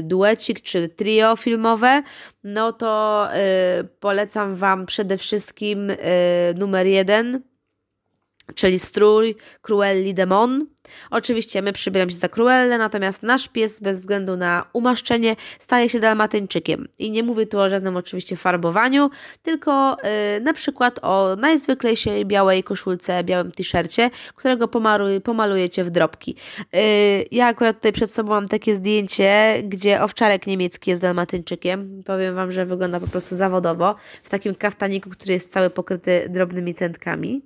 duecik 0.03 0.61
czy 0.61 0.89
trio 0.89 1.35
filmowe, 1.35 2.03
no 2.43 2.73
to 2.73 3.27
polecam 3.99 4.55
Wam 4.55 4.85
przede 4.85 5.17
wszystkim 5.17 5.91
numer 6.55 6.87
jeden 6.87 7.41
czyli 8.55 8.79
strój 8.79 9.35
Cruelli 9.61 10.13
Demon. 10.13 10.65
Oczywiście 11.11 11.61
my 11.61 11.73
przybieramy 11.73 12.11
się 12.11 12.17
za 12.17 12.29
Cruellę, 12.29 12.77
natomiast 12.77 13.23
nasz 13.23 13.47
pies 13.47 13.79
bez 13.79 13.99
względu 13.99 14.37
na 14.37 14.65
umaszczenie 14.73 15.35
staje 15.59 15.89
się 15.89 15.99
dalmatyńczykiem. 15.99 16.87
I 16.99 17.11
nie 17.11 17.23
mówię 17.23 17.45
tu 17.45 17.59
o 17.59 17.69
żadnym 17.69 17.97
oczywiście 17.97 18.35
farbowaniu, 18.35 19.09
tylko 19.43 19.97
yy, 20.03 20.41
na 20.41 20.53
przykład 20.53 20.99
o 21.01 21.35
najzwyklejszej 21.35 22.25
białej 22.25 22.63
koszulce, 22.63 23.23
białym 23.23 23.51
t-shircie, 23.51 24.09
którego 24.35 24.67
pomaluj, 24.67 25.21
pomalujecie 25.21 25.83
w 25.83 25.89
drobki. 25.89 26.35
Yy, 26.73 26.79
ja 27.31 27.45
akurat 27.45 27.75
tutaj 27.75 27.91
przed 27.91 28.11
sobą 28.11 28.33
mam 28.33 28.47
takie 28.47 28.75
zdjęcie, 28.75 29.63
gdzie 29.63 30.01
owczarek 30.01 30.47
niemiecki 30.47 30.89
jest 30.89 31.01
dalmatyńczykiem. 31.01 32.03
Powiem 32.05 32.35
Wam, 32.35 32.51
że 32.51 32.65
wygląda 32.65 32.99
po 32.99 33.07
prostu 33.07 33.35
zawodowo, 33.35 33.95
w 34.23 34.29
takim 34.29 34.55
kaftaniku, 34.55 35.09
który 35.09 35.33
jest 35.33 35.53
cały 35.53 35.69
pokryty 35.69 36.25
drobnymi 36.29 36.73
centkami 36.73 37.41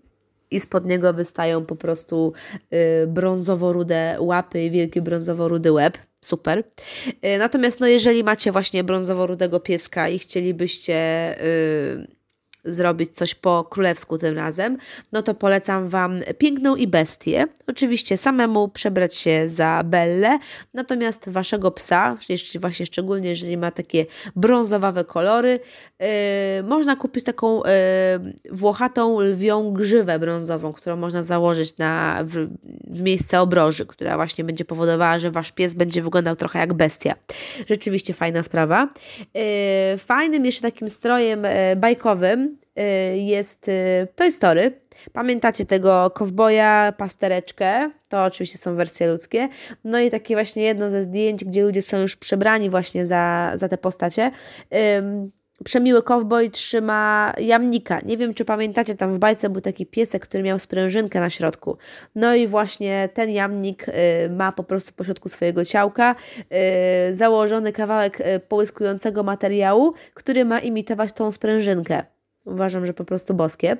i 0.56 0.60
spod 0.60 0.86
niego 0.86 1.14
wystają 1.14 1.66
po 1.66 1.76
prostu 1.76 2.34
y, 2.74 3.08
brązowo-rude 3.08 4.16
łapy 4.20 4.64
i 4.64 4.72
wielki 4.72 5.02
brązowo-rudy 5.02 5.72
łeb. 5.72 5.98
Super. 6.22 6.64
Y, 7.26 7.38
natomiast 7.38 7.80
no, 7.80 7.88
jeżeli 7.88 8.24
macie 8.24 8.52
właśnie 8.52 8.84
brązowo-rudego 8.84 9.60
pieska 9.60 10.10
i 10.10 10.20
chcielibyście 10.20 10.96
y, 11.44 12.23
zrobić 12.66 13.16
coś 13.16 13.36
po 13.36 13.64
królewsku 13.70 14.18
tym 14.18 14.38
razem, 14.38 14.78
no 15.12 15.22
to 15.22 15.34
polecam 15.34 15.90
Wam 15.90 16.20
Piękną 16.38 16.76
i 16.76 16.88
Bestię. 16.88 17.48
Oczywiście 17.68 18.18
samemu 18.18 18.68
przebrać 18.68 19.16
się 19.16 19.50
za 19.50 19.82
Belle, 19.86 20.40
natomiast 20.74 21.30
Waszego 21.30 21.72
psa, 21.72 22.18
jeśli 22.30 22.60
właśnie 22.60 22.86
szczególnie 22.86 23.30
jeżeli 23.30 23.58
ma 23.58 23.72
takie 23.72 24.06
brązowawe 24.36 25.06
kolory, 25.06 25.60
yy, 26.00 26.08
można 26.64 26.96
kupić 26.96 27.24
taką 27.24 27.58
yy, 27.58 27.64
włochatą 28.52 29.20
lwią 29.20 29.74
grzywę 29.74 30.20
brązową, 30.20 30.74
którą 30.74 30.96
można 30.96 31.24
założyć 31.24 31.78
na, 31.78 32.20
w, 32.24 32.48
w 32.88 33.02
miejsce 33.02 33.42
obroży, 33.42 33.86
która 33.86 34.16
właśnie 34.16 34.44
będzie 34.44 34.66
powodowała, 34.66 35.20
że 35.20 35.32
Wasz 35.32 35.52
pies 35.52 35.74
będzie 35.74 36.02
wyglądał 36.02 36.36
trochę 36.36 36.60
jak 36.60 36.74
bestia. 36.74 37.16
Rzeczywiście 37.70 38.14
fajna 38.14 38.44
sprawa. 38.44 38.90
Yy, 39.34 39.42
fajnym 39.98 40.46
jeszcze 40.46 40.62
takim 40.62 40.90
strojem 40.90 41.44
yy, 41.44 41.76
bajkowym 41.76 42.53
jest 43.16 43.68
y, 43.68 44.08
Toy 44.16 44.32
Story. 44.32 44.72
Pamiętacie 45.14 45.66
tego 45.66 46.12
kowboja, 46.12 46.94
pastereczkę? 46.98 47.92
To 48.10 48.24
oczywiście 48.24 48.58
są 48.58 48.76
wersje 48.76 49.12
ludzkie. 49.12 49.50
No 49.84 50.00
i 50.00 50.10
takie 50.10 50.36
właśnie 50.36 50.64
jedno 50.64 50.90
ze 50.90 51.04
zdjęć, 51.04 51.46
gdzie 51.46 51.64
ludzie 51.64 51.82
są 51.82 51.98
już 51.98 52.16
przebrani 52.16 52.70
właśnie 52.70 53.06
za, 53.06 53.52
za 53.56 53.70
te 53.70 53.78
postacie. 53.78 54.32
Um, 54.96 55.32
przemiły 55.64 56.04
kowboj 56.04 56.52
trzyma 56.52 57.34
jamnika. 57.38 58.00
Nie 58.00 58.18
wiem, 58.18 58.34
czy 58.34 58.46
pamiętacie, 58.46 58.96
tam 58.96 59.14
w 59.14 59.20
bajce 59.20 59.50
był 59.50 59.62
taki 59.62 59.86
piesek, 59.86 60.24
który 60.24 60.44
miał 60.44 60.60
sprężynkę 60.60 61.20
na 61.20 61.30
środku. 61.30 61.78
No 62.16 62.36
i 62.36 62.48
właśnie 62.48 63.10
ten 63.14 63.30
jamnik 63.30 63.88
y, 63.88 63.94
ma 64.30 64.52
po 64.52 64.64
prostu 64.64 64.94
po 64.94 65.04
środku 65.04 65.30
swojego 65.30 65.66
ciałka 65.66 66.16
y, 67.10 67.14
założony 67.14 67.72
kawałek 67.72 68.20
y, 68.20 68.40
połyskującego 68.40 69.24
materiału, 69.24 69.94
który 70.14 70.46
ma 70.46 70.60
imitować 70.60 71.14
tą 71.14 71.32
sprężynkę. 71.32 72.13
Uważam, 72.46 72.86
że 72.86 72.94
po 72.94 73.06
prostu 73.06 73.34
boskie. 73.34 73.72
Y, 73.72 73.78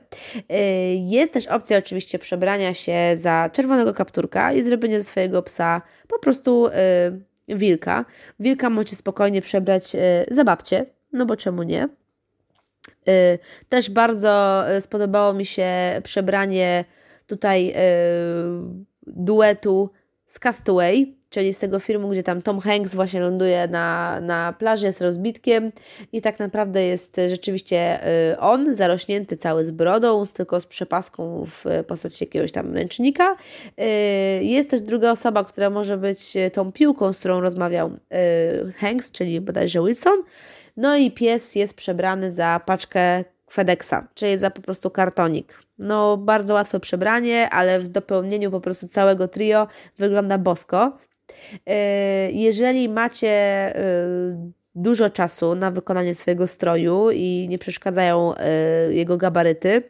jest 1.00 1.34
też 1.34 1.48
opcja 1.48 1.78
oczywiście 1.78 2.20
przebrania 2.20 2.74
się 2.74 3.12
za 3.14 3.50
czerwonego 3.54 3.94
kapturka 3.94 4.54
i 4.54 4.64
zrobienia 4.64 5.00
ze 5.00 5.06
swojego 5.06 5.44
psa 5.44 5.82
po 6.08 6.20
prostu 6.20 6.68
y, 6.68 6.72
wilka. 7.56 8.06
Wilka 8.40 8.70
możecie 8.70 8.96
spokojnie 8.96 9.42
przebrać 9.42 9.96
y, 9.96 10.00
za 10.32 10.44
babcię, 10.44 10.86
no 11.14 11.26
bo 11.26 11.36
czemu 11.36 11.64
nie? 11.64 11.90
Też 13.70 13.90
bardzo 13.90 14.64
spodobało 14.80 15.34
mi 15.34 15.46
się 15.46 15.70
przebranie 16.04 16.86
tutaj 17.28 17.74
duetu 19.08 19.90
z 20.26 20.40
Castaway 20.40 21.18
czyli 21.34 21.54
z 21.54 21.60
tego 21.60 21.80
filmu, 21.80 22.10
gdzie 22.10 22.24
tam 22.24 22.42
Tom 22.42 22.60
Hanks 22.60 22.96
właśnie 22.96 23.20
ląduje 23.22 23.68
na, 23.68 24.20
na 24.22 24.54
plaży 24.54 24.94
z 24.94 25.02
rozbitkiem 25.02 25.72
i 26.12 26.22
tak 26.22 26.40
naprawdę 26.40 26.84
jest 26.84 27.22
rzeczywiście 27.30 28.08
y, 28.32 28.40
on, 28.40 28.76
zarośnięty 28.76 29.38
cały 29.38 29.66
z 29.66 29.72
brodą, 29.72 30.26
z 30.26 30.34
tylko 30.34 30.60
z 30.60 30.66
przepaską 30.66 31.46
w 31.46 31.84
postaci 31.88 32.24
jakiegoś 32.24 32.52
tam 32.52 32.74
ręcznika. 32.74 33.36
Y, 33.80 34.44
jest 34.44 34.70
też 34.70 34.82
druga 34.82 35.12
osoba, 35.12 35.44
która 35.44 35.70
może 35.70 35.98
być 35.98 36.34
tą 36.54 36.72
piłką, 36.72 37.14
z 37.14 37.20
którą 37.20 37.42
rozmawiał 37.42 37.92
y, 38.70 38.74
Hanks, 38.74 39.12
czyli 39.12 39.42
bodajże 39.42 39.80
Wilson. 39.80 40.24
No 40.78 40.96
i 40.96 41.12
pies 41.12 41.56
jest 41.56 41.76
przebrany 41.76 42.32
za 42.32 42.62
paczkę 42.66 43.24
FedExa, 43.52 43.96
czyli 44.14 44.38
za 44.38 44.50
po 44.50 44.62
prostu 44.62 44.90
kartonik. 44.90 45.64
No, 45.80 46.18
bardzo 46.18 46.54
łatwe 46.54 46.80
przebranie, 46.80 47.50
ale 47.50 47.80
w 47.80 47.88
dopełnieniu 47.88 48.52
po 48.52 48.62
prostu 48.62 48.88
całego 48.88 49.28
trio 49.28 49.68
wygląda 49.98 50.38
bosko. 50.38 50.98
E, 51.66 52.32
jeżeli 52.32 52.90
macie 52.90 53.30
e, 53.30 53.74
dużo 54.76 55.10
czasu 55.10 55.56
na 55.56 55.72
wykonanie 55.72 56.16
swojego 56.16 56.48
stroju 56.48 57.12
i 57.12 57.48
nie 57.50 57.58
przeszkadzają 57.58 58.36
e, 58.36 58.94
jego 58.94 59.18
gabaryty, 59.18 59.84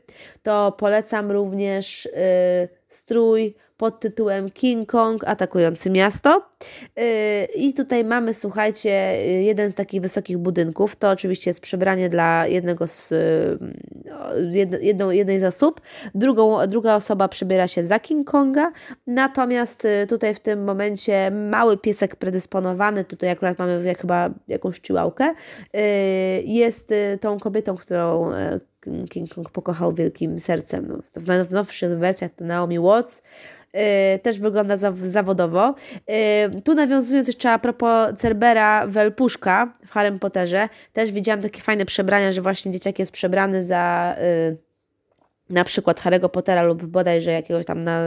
to 0.44 0.72
polecam 0.72 1.32
również 1.32 2.10
strój 2.90 3.56
pod 3.84 4.00
tytułem 4.00 4.52
King 4.52 4.92
Kong 4.92 5.24
atakujący 5.28 5.90
miasto. 5.90 6.44
Yy, 6.96 7.04
I 7.56 7.74
tutaj 7.74 8.04
mamy, 8.04 8.34
słuchajcie, 8.34 8.92
jeden 9.44 9.72
z 9.72 9.76
takich 9.76 10.02
wysokich 10.02 10.38
budynków. 10.38 10.96
To 10.96 11.10
oczywiście 11.10 11.50
jest 11.50 11.62
przebranie 11.62 12.10
dla 12.10 12.48
jednego 12.48 12.88
z, 12.88 13.12
yy, 14.46 14.80
jedną, 14.82 15.12
jednej 15.12 15.40
z 15.40 15.44
osób. 15.44 15.82
Drugą, 16.16 16.68
druga 16.68 16.96
osoba 16.96 17.28
przebiera 17.28 17.68
się 17.68 17.86
za 17.86 18.00
King 18.00 18.30
Konga. 18.32 18.72
Natomiast 19.08 19.84
yy, 19.84 20.08
tutaj 20.08 20.36
w 20.36 20.40
tym 20.40 20.64
momencie 20.64 21.32
mały 21.32 21.78
piesek 21.78 22.16
predysponowany, 22.16 23.06
tutaj 23.06 23.30
akurat 23.30 23.60
mamy 23.60 23.84
jak 23.84 24.02
chyba 24.02 24.30
jakąś 24.48 24.80
ciłałkę, 24.80 25.34
jest 26.44 26.94
tą 27.22 27.40
kobietą, 27.40 27.78
którą 27.78 28.32
King 29.10 29.34
Kong 29.34 29.50
pokochał 29.50 29.94
wielkim 29.94 30.40
sercem. 30.40 30.88
No, 30.88 31.46
w 31.46 31.52
nowszych 31.52 31.98
wersjach 31.98 32.32
to 32.32 32.46
Naomi 32.46 32.80
Watts. 32.80 33.22
Yy, 33.74 34.20
też 34.20 34.40
wygląda 34.40 34.78
zawodowo. 35.04 35.76
Yy, 36.08 36.62
tu 36.62 36.74
nawiązując 36.74 37.28
jeszcze 37.28 37.52
a 37.52 37.60
propos 37.60 38.10
Cerbera 38.18 38.88
Welpuszka 38.88 39.74
w 39.86 39.92
Harry 39.92 40.20
Potterze, 40.20 40.70
też 40.94 41.12
widziałam 41.12 41.42
takie 41.42 41.62
fajne 41.62 41.86
przebrania, 41.86 42.32
że 42.32 42.42
właśnie 42.42 42.72
dzieciak 42.72 43.00
jest 43.00 43.12
przebrany 43.12 43.64
za 43.64 44.16
yy, 44.50 44.58
na 45.50 45.64
przykład 45.64 46.02
Harry'ego 46.02 46.30
Pottera 46.30 46.64
lub 46.64 46.86
bodajże 46.86 47.32
jakiegoś 47.32 47.66
tam 47.66 47.84
na, 47.84 48.00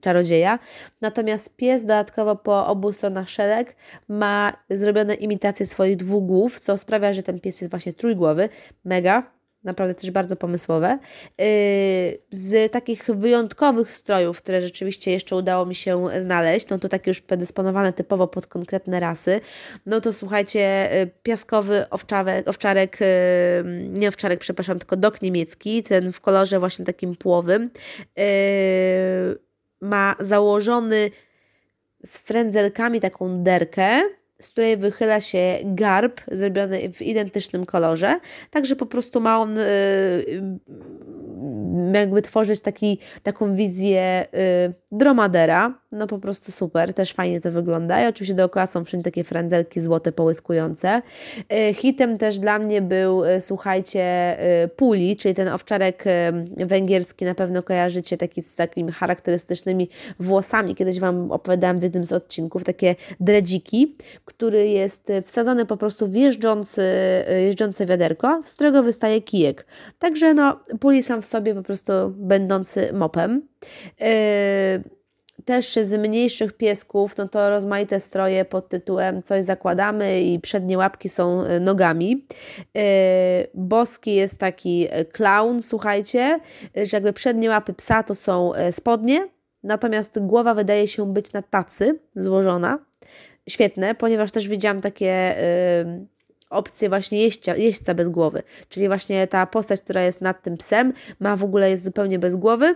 czarodzieja. 0.00 0.58
Natomiast 1.00 1.56
pies 1.56 1.82
dodatkowo 1.82 2.36
po 2.36 2.66
obu 2.66 2.92
stronach 2.92 3.30
szereg 3.30 3.76
ma 4.08 4.52
zrobione 4.70 5.14
imitacje 5.14 5.66
swoich 5.66 5.96
dwóch 5.96 6.24
głów, 6.24 6.60
co 6.60 6.78
sprawia, 6.78 7.12
że 7.12 7.22
ten 7.22 7.40
pies 7.40 7.60
jest 7.60 7.70
właśnie 7.70 7.92
trójgłowy. 7.92 8.48
Mega 8.84 9.35
naprawdę 9.64 9.94
też 9.94 10.10
bardzo 10.10 10.36
pomysłowe. 10.36 10.98
Yy, 11.38 11.46
z 12.30 12.72
takich 12.72 13.06
wyjątkowych 13.06 13.92
strojów, 13.92 14.42
które 14.42 14.62
rzeczywiście 14.62 15.10
jeszcze 15.10 15.36
udało 15.36 15.66
mi 15.66 15.74
się 15.74 16.04
znaleźć, 16.20 16.68
no 16.68 16.78
to 16.78 16.88
takie 16.88 17.10
już 17.10 17.20
predysponowane 17.20 17.92
typowo 17.92 18.28
pod 18.28 18.46
konkretne 18.46 19.00
rasy, 19.00 19.40
no 19.86 20.00
to 20.00 20.12
słuchajcie, 20.12 20.90
yy, 20.92 21.10
piaskowy 21.22 21.90
owczarek, 21.90 22.48
owczarek 22.48 22.98
yy, 23.00 23.06
nie 23.88 24.08
owczarek, 24.08 24.40
przepraszam, 24.40 24.78
tylko 24.78 24.96
dok 24.96 25.22
niemiecki, 25.22 25.82
ten 25.82 26.12
w 26.12 26.20
kolorze 26.20 26.58
właśnie 26.58 26.84
takim 26.84 27.16
płowym, 27.16 27.70
ma 29.80 30.16
założony 30.20 31.10
z 32.04 32.18
frędzelkami 32.18 33.00
taką 33.00 33.42
derkę, 33.42 34.02
z 34.40 34.48
której 34.50 34.76
wychyla 34.76 35.20
się 35.20 35.58
garb 35.64 36.20
zrobiony 36.32 36.92
w 36.92 37.02
identycznym 37.02 37.66
kolorze. 37.66 38.20
Także 38.50 38.76
po 38.76 38.86
prostu 38.86 39.20
ma 39.20 39.38
on 39.38 39.58
y, 39.58 39.62
jakby 41.94 42.22
tworzyć 42.22 42.60
taki, 42.60 42.98
taką 43.22 43.54
wizję 43.54 44.26
y, 44.34 44.72
dromadera. 44.92 45.74
No 45.92 46.06
po 46.06 46.18
prostu 46.18 46.52
super, 46.52 46.94
też 46.94 47.12
fajnie 47.12 47.40
to 47.40 47.52
wygląda. 47.52 48.04
I 48.04 48.06
oczywiście 48.06 48.34
dookoła 48.34 48.66
są 48.66 48.84
wszędzie 48.84 49.04
takie 49.04 49.24
frędzelki 49.24 49.80
złote 49.80 50.12
połyskujące. 50.12 51.02
Y, 51.70 51.74
hitem 51.74 52.18
też 52.18 52.38
dla 52.38 52.58
mnie 52.58 52.82
był, 52.82 53.24
y, 53.24 53.40
słuchajcie, 53.40 54.36
y, 54.64 54.68
puli, 54.68 55.16
czyli 55.16 55.34
ten 55.34 55.48
owczarek 55.48 56.04
y, 56.06 56.66
węgierski, 56.66 57.24
na 57.24 57.34
pewno 57.34 57.62
kojarzycie, 57.62 58.16
taki 58.16 58.42
z 58.42 58.56
takimi 58.56 58.92
charakterystycznymi 58.92 59.88
włosami. 60.20 60.74
Kiedyś 60.74 61.00
Wam 61.00 61.32
opowiadałam 61.32 61.78
w 61.78 61.82
jednym 61.82 62.04
z 62.04 62.12
odcinków, 62.12 62.64
takie 62.64 62.94
dredziki, 63.20 63.96
który 64.24 64.68
jest 64.68 65.12
wsadzony 65.24 65.66
po 65.66 65.76
prostu 65.76 66.08
w 66.08 66.14
jeżdżący, 66.14 66.82
y, 67.30 67.40
jeżdżące 67.40 67.86
wiaderko, 67.86 68.42
z 68.44 68.54
którego 68.54 68.82
wystaje 68.82 69.22
kijek. 69.22 69.66
Także 69.98 70.34
no, 70.34 70.60
puli 70.80 71.02
sam 71.02 71.22
w 71.22 71.26
sobie 71.26 71.54
po 71.54 71.62
prostu 71.66 71.92
będący 72.16 72.92
mopem. 72.92 73.48
Yy, 74.00 74.06
też 75.44 75.74
z 75.82 76.00
mniejszych 76.00 76.52
piesków, 76.52 77.16
no 77.16 77.28
to 77.28 77.50
rozmaite 77.50 78.00
stroje 78.00 78.44
pod 78.44 78.68
tytułem 78.68 79.22
coś 79.22 79.44
zakładamy 79.44 80.22
i 80.22 80.40
przednie 80.40 80.78
łapki 80.78 81.08
są 81.08 81.42
nogami. 81.60 82.26
Boski 83.54 84.14
jest 84.14 84.40
taki 84.40 84.88
clown, 85.12 85.62
słuchajcie, 85.62 86.40
że 86.76 86.96
jakby 86.96 87.12
przednie 87.12 87.48
łapy 87.48 87.72
psa 87.74 88.02
to 88.02 88.14
są 88.14 88.52
spodnie, 88.70 89.28
natomiast 89.62 90.18
głowa 90.18 90.54
wydaje 90.54 90.88
się 90.88 91.12
być 91.12 91.32
na 91.32 91.42
tacy 91.42 91.98
złożona. 92.14 92.78
Świetne, 93.48 93.94
ponieważ 93.94 94.30
też 94.32 94.48
widziałam 94.48 94.80
takie 94.80 95.36
opcję 96.50 96.88
właśnie 96.88 97.22
jeźdźcia, 97.22 97.56
jeźdźca 97.56 97.94
bez 97.94 98.08
głowy, 98.08 98.42
czyli 98.68 98.88
właśnie 98.88 99.26
ta 99.26 99.46
postać, 99.46 99.80
która 99.80 100.02
jest 100.02 100.20
nad 100.20 100.42
tym 100.42 100.56
psem, 100.56 100.92
ma 101.20 101.36
w 101.36 101.44
ogóle 101.44 101.70
jest 101.70 101.84
zupełnie 101.84 102.18
bez 102.18 102.36
głowy 102.36 102.74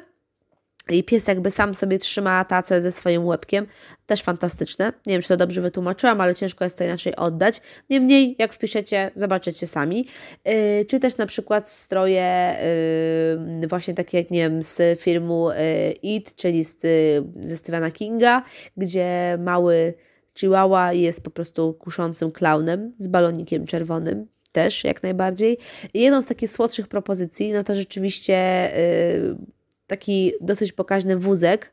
i 0.88 1.04
pies 1.04 1.28
jakby 1.28 1.50
sam 1.50 1.74
sobie 1.74 1.98
trzyma 1.98 2.44
tacę 2.44 2.82
ze 2.82 2.92
swoim 2.92 3.26
łebkiem. 3.26 3.66
Też 4.06 4.22
fantastyczne. 4.22 4.92
Nie 5.06 5.14
wiem, 5.14 5.22
czy 5.22 5.28
to 5.28 5.36
dobrze 5.36 5.60
wytłumaczyłam, 5.60 6.20
ale 6.20 6.34
ciężko 6.34 6.64
jest 6.64 6.78
to 6.78 6.84
inaczej 6.84 7.16
oddać. 7.16 7.60
Niemniej, 7.90 8.36
jak 8.38 8.52
wpiszecie, 8.52 9.10
zobaczycie 9.14 9.66
sami. 9.66 10.06
Yy, 10.44 10.84
czy 10.84 11.00
też 11.00 11.16
na 11.16 11.26
przykład 11.26 11.70
stroje 11.70 12.56
yy, 13.60 13.68
właśnie 13.68 13.94
takie 13.94 14.18
jak, 14.18 14.30
nie 14.30 14.40
wiem, 14.40 14.62
z 14.62 15.00
filmu 15.00 15.50
yy, 15.50 15.92
It, 15.92 16.36
czyli 16.36 16.64
z, 16.64 16.78
ze 17.40 17.56
Stephena 17.56 17.90
Kinga, 17.90 18.42
gdzie 18.76 19.38
mały 19.40 19.94
Chihuahua 20.40 20.92
jest 20.92 21.24
po 21.24 21.30
prostu 21.30 21.74
kuszącym 21.74 22.32
klaunem 22.32 22.92
z 22.96 23.08
balonikiem 23.08 23.66
czerwonym. 23.66 24.26
Też 24.52 24.84
jak 24.84 25.02
najbardziej. 25.02 25.58
Jedną 25.94 26.22
z 26.22 26.26
takich 26.26 26.50
słodszych 26.50 26.88
propozycji, 26.88 27.52
no 27.52 27.64
to 27.64 27.74
rzeczywiście 27.74 28.70
yy, 28.76 29.36
taki 29.86 30.32
dosyć 30.40 30.72
pokaźny 30.72 31.16
wózek, 31.16 31.72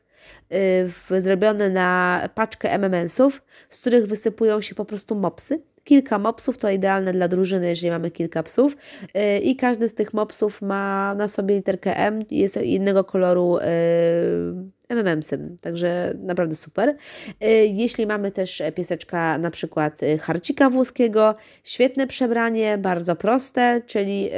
yy, 1.10 1.20
zrobiony 1.20 1.70
na 1.70 2.28
paczkę 2.34 2.72
MMS-ów, 2.72 3.42
z 3.68 3.80
których 3.80 4.06
wysypują 4.06 4.60
się 4.60 4.74
po 4.74 4.84
prostu 4.84 5.14
mopsy. 5.14 5.62
Kilka 5.88 6.18
mopsów 6.18 6.58
to 6.58 6.70
idealne 6.70 7.12
dla 7.12 7.28
drużyny, 7.28 7.68
jeżeli 7.68 7.90
mamy 7.90 8.10
kilka 8.10 8.42
psów. 8.42 8.76
Yy, 9.14 9.38
I 9.38 9.56
każdy 9.56 9.88
z 9.88 9.94
tych 9.94 10.14
mopsów 10.14 10.62
ma 10.62 11.14
na 11.14 11.28
sobie 11.28 11.54
literkę 11.54 11.96
M, 11.96 12.22
jest 12.30 12.56
innego 12.56 13.04
koloru 13.04 13.56
yy, 13.56 14.78
MMM-sym, 14.88 15.56
także 15.60 16.14
naprawdę 16.18 16.54
super. 16.54 16.88
Y, 16.88 17.46
jeśli 17.66 18.06
mamy 18.06 18.30
też 18.30 18.62
pieseczka 18.74 19.38
na 19.38 19.50
przykład 19.50 20.02
y, 20.02 20.18
harcika 20.18 20.70
włoskiego, 20.70 21.34
świetne 21.64 22.06
przebranie, 22.06 22.78
bardzo 22.78 23.16
proste, 23.16 23.82
czyli 23.86 24.30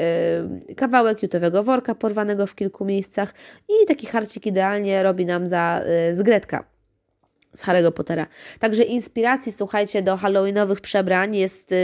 y, 0.71 0.75
kawałek 0.75 1.23
jutowego 1.23 1.63
worka 1.63 1.95
porwanego 1.95 2.47
w 2.47 2.55
kilku 2.55 2.85
miejscach 2.85 3.35
i 3.69 3.87
taki 3.87 4.07
harcik 4.07 4.47
idealnie 4.47 5.03
robi 5.03 5.27
nam 5.27 5.47
za 5.47 5.83
zgredka 6.13 6.70
z 7.55 7.63
Harry'ego 7.63 7.93
Pottera. 7.93 8.27
Także 8.59 8.83
inspiracji, 8.83 9.53
słuchajcie, 9.53 10.03
do 10.03 10.17
halloweenowych 10.17 10.81
przebrań 10.81 11.37
jest 11.37 11.71
yy, 11.71 11.77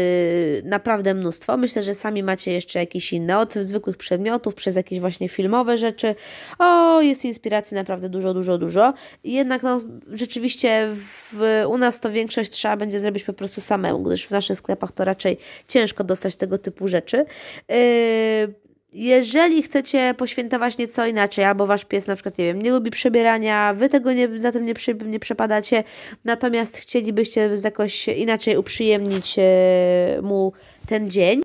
naprawdę 0.64 1.14
mnóstwo. 1.14 1.56
Myślę, 1.56 1.82
że 1.82 1.94
sami 1.94 2.22
macie 2.22 2.52
jeszcze 2.52 2.78
jakieś 2.78 3.12
inne, 3.12 3.38
od 3.38 3.54
zwykłych 3.54 3.96
przedmiotów, 3.96 4.54
przez 4.54 4.76
jakieś 4.76 5.00
właśnie 5.00 5.28
filmowe 5.28 5.76
rzeczy. 5.76 6.14
O, 6.58 7.00
jest 7.00 7.24
inspiracji 7.24 7.74
naprawdę 7.74 8.08
dużo, 8.08 8.34
dużo, 8.34 8.58
dużo. 8.58 8.94
Jednak 9.24 9.62
no, 9.62 9.80
rzeczywiście 10.12 10.88
w, 11.32 11.64
u 11.68 11.78
nas 11.78 12.00
to 12.00 12.10
większość 12.10 12.50
trzeba 12.50 12.76
będzie 12.76 13.00
zrobić 13.00 13.24
po 13.24 13.32
prostu 13.32 13.60
samemu, 13.60 14.02
gdyż 14.02 14.26
w 14.26 14.30
naszych 14.30 14.58
sklepach 14.58 14.92
to 14.92 15.04
raczej 15.04 15.38
ciężko 15.68 16.04
dostać 16.04 16.36
tego 16.36 16.58
typu 16.58 16.88
rzeczy. 16.88 17.24
Yy, 17.68 18.65
jeżeli 18.92 19.62
chcecie 19.62 20.14
poświętować 20.18 20.78
nieco 20.78 21.06
inaczej, 21.06 21.44
albo 21.44 21.66
wasz 21.66 21.84
pies 21.84 22.06
na 22.06 22.14
przykład, 22.14 22.38
nie 22.38 22.44
wiem, 22.44 22.62
nie 22.62 22.70
lubi 22.70 22.90
przebierania, 22.90 23.74
wy 23.74 23.88
tego 23.88 24.12
nie, 24.12 24.38
za 24.38 24.52
tym 24.52 24.64
nie, 24.64 24.74
nie 25.06 25.18
przepadacie, 25.18 25.84
natomiast 26.24 26.76
chcielibyście 26.76 27.50
jakoś 27.64 28.08
inaczej 28.08 28.56
uprzyjemnić 28.56 29.36
e, 29.38 30.22
mu 30.22 30.52
ten 30.86 31.10
dzień, 31.10 31.42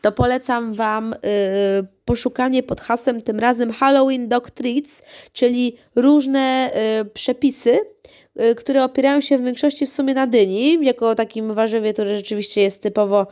to 0.00 0.12
polecam 0.12 0.74
Wam 0.74 1.12
y, 1.12 1.16
poszukanie 2.04 2.62
pod 2.62 2.80
hasłem 2.80 3.22
tym 3.22 3.40
razem 3.40 3.72
Halloween 3.72 4.28
Dog 4.28 4.50
Treats, 4.50 5.02
czyli 5.32 5.76
różne 5.94 6.70
y, 7.00 7.04
przepisy, 7.04 7.78
które 8.56 8.84
opierają 8.84 9.20
się 9.20 9.38
w 9.38 9.44
większości 9.44 9.86
w 9.86 9.90
sumie 9.90 10.14
na 10.14 10.26
dyni, 10.26 10.84
jako 10.86 11.14
takim 11.14 11.54
warzywie, 11.54 11.92
które 11.92 12.16
rzeczywiście 12.16 12.60
jest 12.60 12.82
typowo 12.82 13.26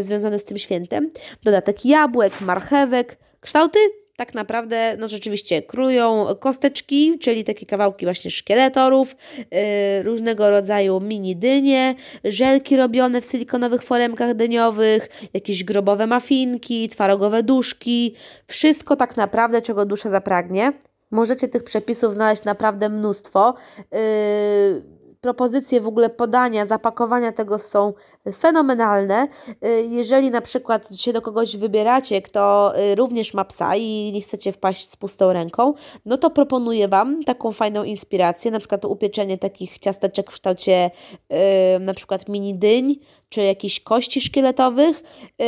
związane 0.00 0.38
z 0.38 0.44
tym 0.44 0.58
świętem. 0.58 1.10
Dodatek 1.42 1.84
jabłek, 1.84 2.40
marchewek, 2.40 3.16
kształty 3.40 3.78
tak 4.16 4.34
naprawdę, 4.34 4.96
no 4.98 5.08
rzeczywiście, 5.08 5.62
krują 5.62 6.26
kosteczki, 6.40 7.18
czyli 7.18 7.44
takie 7.44 7.66
kawałki 7.66 8.06
właśnie 8.06 8.30
szkieletorów, 8.30 9.16
yy, 9.38 10.02
różnego 10.02 10.50
rodzaju 10.50 11.00
mini 11.00 11.36
dynie, 11.36 11.94
żelki 12.24 12.76
robione 12.76 13.20
w 13.20 13.24
silikonowych 13.24 13.82
foremkach 13.82 14.34
dyniowych, 14.34 15.08
jakieś 15.34 15.64
grobowe 15.64 16.06
mafinki, 16.06 16.88
twarogowe 16.88 17.42
duszki, 17.42 18.14
wszystko 18.46 18.96
tak 18.96 19.16
naprawdę, 19.16 19.62
czego 19.62 19.86
dusza 19.86 20.08
zapragnie. 20.08 20.72
Możecie 21.10 21.48
tych 21.48 21.64
przepisów 21.64 22.14
znaleźć 22.14 22.44
naprawdę 22.44 22.88
mnóstwo. 22.88 23.54
Yy, 23.92 24.96
propozycje 25.20 25.80
w 25.80 25.86
ogóle 25.86 26.10
podania, 26.10 26.66
zapakowania 26.66 27.32
tego 27.32 27.58
są 27.58 27.92
fenomenalne. 28.38 29.28
Y, 29.48 29.86
jeżeli 29.90 30.30
na 30.30 30.40
przykład 30.40 30.96
się 30.96 31.12
do 31.12 31.22
kogoś 31.22 31.56
wybieracie, 31.56 32.22
kto 32.22 32.72
y, 32.78 32.94
również 32.94 33.34
ma 33.34 33.44
psa 33.44 33.76
i 33.76 34.12
nie 34.14 34.20
chcecie 34.20 34.52
wpaść 34.52 34.90
z 34.90 34.96
pustą 34.96 35.32
ręką, 35.32 35.74
no 36.04 36.18
to 36.18 36.30
proponuję 36.30 36.88
Wam 36.88 37.22
taką 37.24 37.52
fajną 37.52 37.84
inspirację, 37.84 38.50
na 38.50 38.58
przykład 38.58 38.84
upieczenie 38.84 39.38
takich 39.38 39.78
ciasteczek 39.78 40.30
w 40.30 40.34
kształcie 40.34 40.90
yy, 41.30 41.36
na 41.80 41.94
przykład 41.94 42.28
mini 42.28 42.54
dyń, 42.54 42.96
czy 43.28 43.42
jakichś 43.42 43.80
kości 43.80 44.20
szkieletowych 44.20 45.02
yy, 45.38 45.46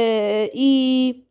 i 0.52 1.27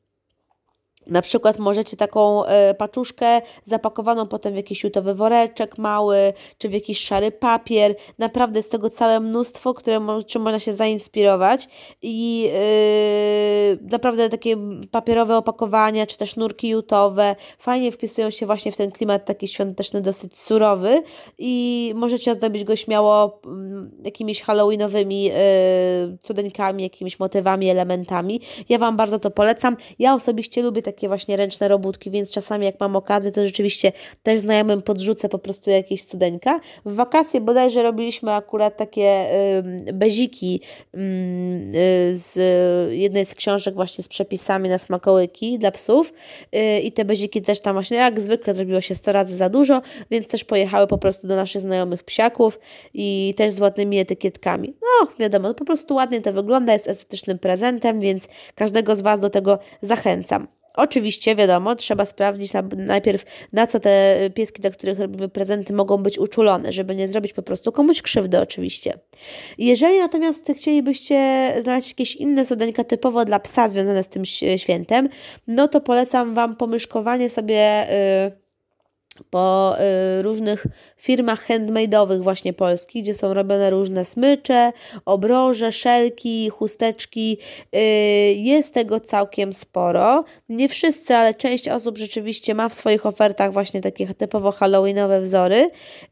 na 1.09 1.21
przykład 1.21 1.59
możecie 1.59 1.97
taką 1.97 2.45
e, 2.45 2.73
paczuszkę 2.73 3.41
zapakowaną 3.63 4.27
potem 4.27 4.53
w 4.53 4.55
jakiś 4.55 4.83
jutowy 4.83 5.13
woreczek 5.13 5.77
mały, 5.77 6.33
czy 6.57 6.69
w 6.69 6.73
jakiś 6.73 6.99
szary 6.99 7.31
papier. 7.31 7.95
Naprawdę 8.17 8.59
jest 8.59 8.71
tego 8.71 8.89
całe 8.89 9.19
mnóstwo, 9.19 9.73
które, 9.73 10.21
czym 10.25 10.41
można 10.41 10.59
się 10.59 10.73
zainspirować 10.73 11.67
i 12.01 12.41
yy, 12.41 13.89
naprawdę 13.91 14.29
takie 14.29 14.55
papierowe 14.91 15.37
opakowania, 15.37 16.05
czy 16.05 16.17
też 16.17 16.35
nurki 16.35 16.69
jutowe 16.69 17.35
fajnie 17.57 17.91
wpisują 17.91 18.29
się 18.29 18.45
właśnie 18.45 18.71
w 18.71 18.77
ten 18.77 18.91
klimat 18.91 19.25
taki 19.25 19.47
świąteczny, 19.47 20.01
dosyć 20.01 20.37
surowy 20.37 21.03
i 21.37 21.93
możecie 21.95 22.31
ozdobić 22.31 22.63
go 22.63 22.75
śmiało 22.75 23.41
mm, 23.45 23.91
jakimiś 24.05 24.41
halloweenowymi 24.41 25.23
yy, 25.23 25.33
cudeńkami, 26.21 26.83
jakimiś 26.83 27.19
motywami, 27.19 27.69
elementami. 27.69 28.41
Ja 28.69 28.77
Wam 28.77 28.97
bardzo 28.97 29.19
to 29.19 29.31
polecam. 29.31 29.77
Ja 29.99 30.13
osobiście 30.13 30.61
lubię 30.61 30.81
takie 30.81 30.96
takie 30.97 31.07
właśnie 31.07 31.38
ręczne 31.38 31.67
robótki, 31.67 32.12
więc 32.12 32.31
czasami 32.31 32.65
jak 32.65 32.79
mam 32.79 32.95
okazję, 32.95 33.31
to 33.31 33.45
rzeczywiście 33.45 33.91
też 34.23 34.39
znajomym 34.39 34.81
podrzucę 34.81 35.29
po 35.29 35.39
prostu 35.39 35.69
jakieś 35.69 36.01
studenka. 36.01 36.60
W 36.86 36.95
wakacje 36.95 37.41
bodajże 37.41 37.83
robiliśmy 37.83 38.33
akurat 38.33 38.77
takie 38.77 39.27
y, 39.89 39.93
beziki 39.93 40.62
y, 40.95 40.99
z 42.12 42.39
jednej 42.93 43.25
z 43.25 43.36
książek 43.36 43.75
właśnie 43.75 44.03
z 44.03 44.07
przepisami 44.07 44.69
na 44.69 44.77
smakołyki 44.77 45.60
dla 45.60 45.71
psów 45.71 46.13
y, 46.55 46.79
i 46.79 46.91
te 46.91 47.05
beziki 47.05 47.41
też 47.41 47.60
tam 47.60 47.73
właśnie 47.75 47.97
jak 47.97 48.21
zwykle 48.21 48.53
zrobiło 48.53 48.81
się 48.81 48.95
100 48.95 49.12
razy 49.12 49.36
za 49.36 49.49
dużo, 49.49 49.81
więc 50.12 50.27
też 50.27 50.43
pojechały 50.43 50.88
po 50.88 50.97
prostu 50.97 51.27
do 51.27 51.36
naszych 51.36 51.62
znajomych 51.62 52.03
psiaków 52.03 52.60
i 52.93 53.33
też 53.38 53.51
z 53.51 53.60
ładnymi 53.60 53.99
etykietkami. 53.99 54.73
No 54.81 55.07
wiadomo, 55.19 55.53
po 55.53 55.65
prostu 55.65 55.95
ładnie 55.95 56.21
to 56.21 56.33
wygląda, 56.33 56.73
jest 56.73 56.88
estetycznym 56.88 57.39
prezentem, 57.39 57.99
więc 57.99 58.27
każdego 58.55 58.95
z 58.95 59.01
Was 59.01 59.19
do 59.19 59.29
tego 59.29 59.60
zachęcam. 59.81 60.47
Oczywiście, 60.77 61.35
wiadomo, 61.35 61.75
trzeba 61.75 62.05
sprawdzić 62.05 62.51
najpierw, 62.77 63.23
na 63.53 63.67
co 63.67 63.79
te 63.79 64.17
pieski, 64.33 64.61
dla 64.61 64.71
których 64.71 64.99
robimy 64.99 65.29
prezenty, 65.29 65.73
mogą 65.73 65.97
być 65.97 66.19
uczulone, 66.19 66.71
żeby 66.71 66.95
nie 66.95 67.07
zrobić 67.07 67.33
po 67.33 67.41
prostu 67.41 67.71
komuś 67.71 68.01
krzywdy, 68.01 68.39
oczywiście. 68.41 68.93
Jeżeli 69.57 69.97
natomiast 69.99 70.51
chcielibyście 70.55 71.53
znaleźć 71.59 71.89
jakieś 71.89 72.15
inne 72.15 72.45
sudeńka 72.45 72.83
typowo 72.83 73.25
dla 73.25 73.39
psa 73.39 73.69
związane 73.69 74.03
z 74.03 74.09
tym 74.09 74.25
świętem, 74.57 75.09
no 75.47 75.67
to 75.67 75.81
polecam 75.81 76.33
Wam 76.33 76.55
pomyszkowanie 76.55 77.29
sobie. 77.29 77.87
Yy, 78.31 78.46
po 79.23 79.75
y, 80.19 80.21
różnych 80.21 80.65
firmach 80.97 81.47
handmade'owych 81.47 82.21
właśnie 82.21 82.53
polskich, 82.53 83.03
gdzie 83.03 83.13
są 83.13 83.34
robione 83.34 83.69
różne 83.69 84.06
smycze, 84.06 84.73
obroże, 85.06 85.71
szelki, 85.71 86.49
chusteczki. 86.49 87.38
Y, 87.75 87.80
jest 88.34 88.73
tego 88.73 88.99
całkiem 88.99 89.53
sporo. 89.53 90.23
Nie 90.49 90.69
wszyscy, 90.69 91.15
ale 91.15 91.34
część 91.34 91.69
osób 91.69 91.97
rzeczywiście 91.97 92.56
ma 92.56 92.69
w 92.69 92.73
swoich 92.73 93.06
ofertach 93.06 93.53
właśnie 93.53 93.82
takie 93.82 94.13
typowo 94.13 94.51
halloweenowe 94.51 95.21
wzory. 95.21 95.69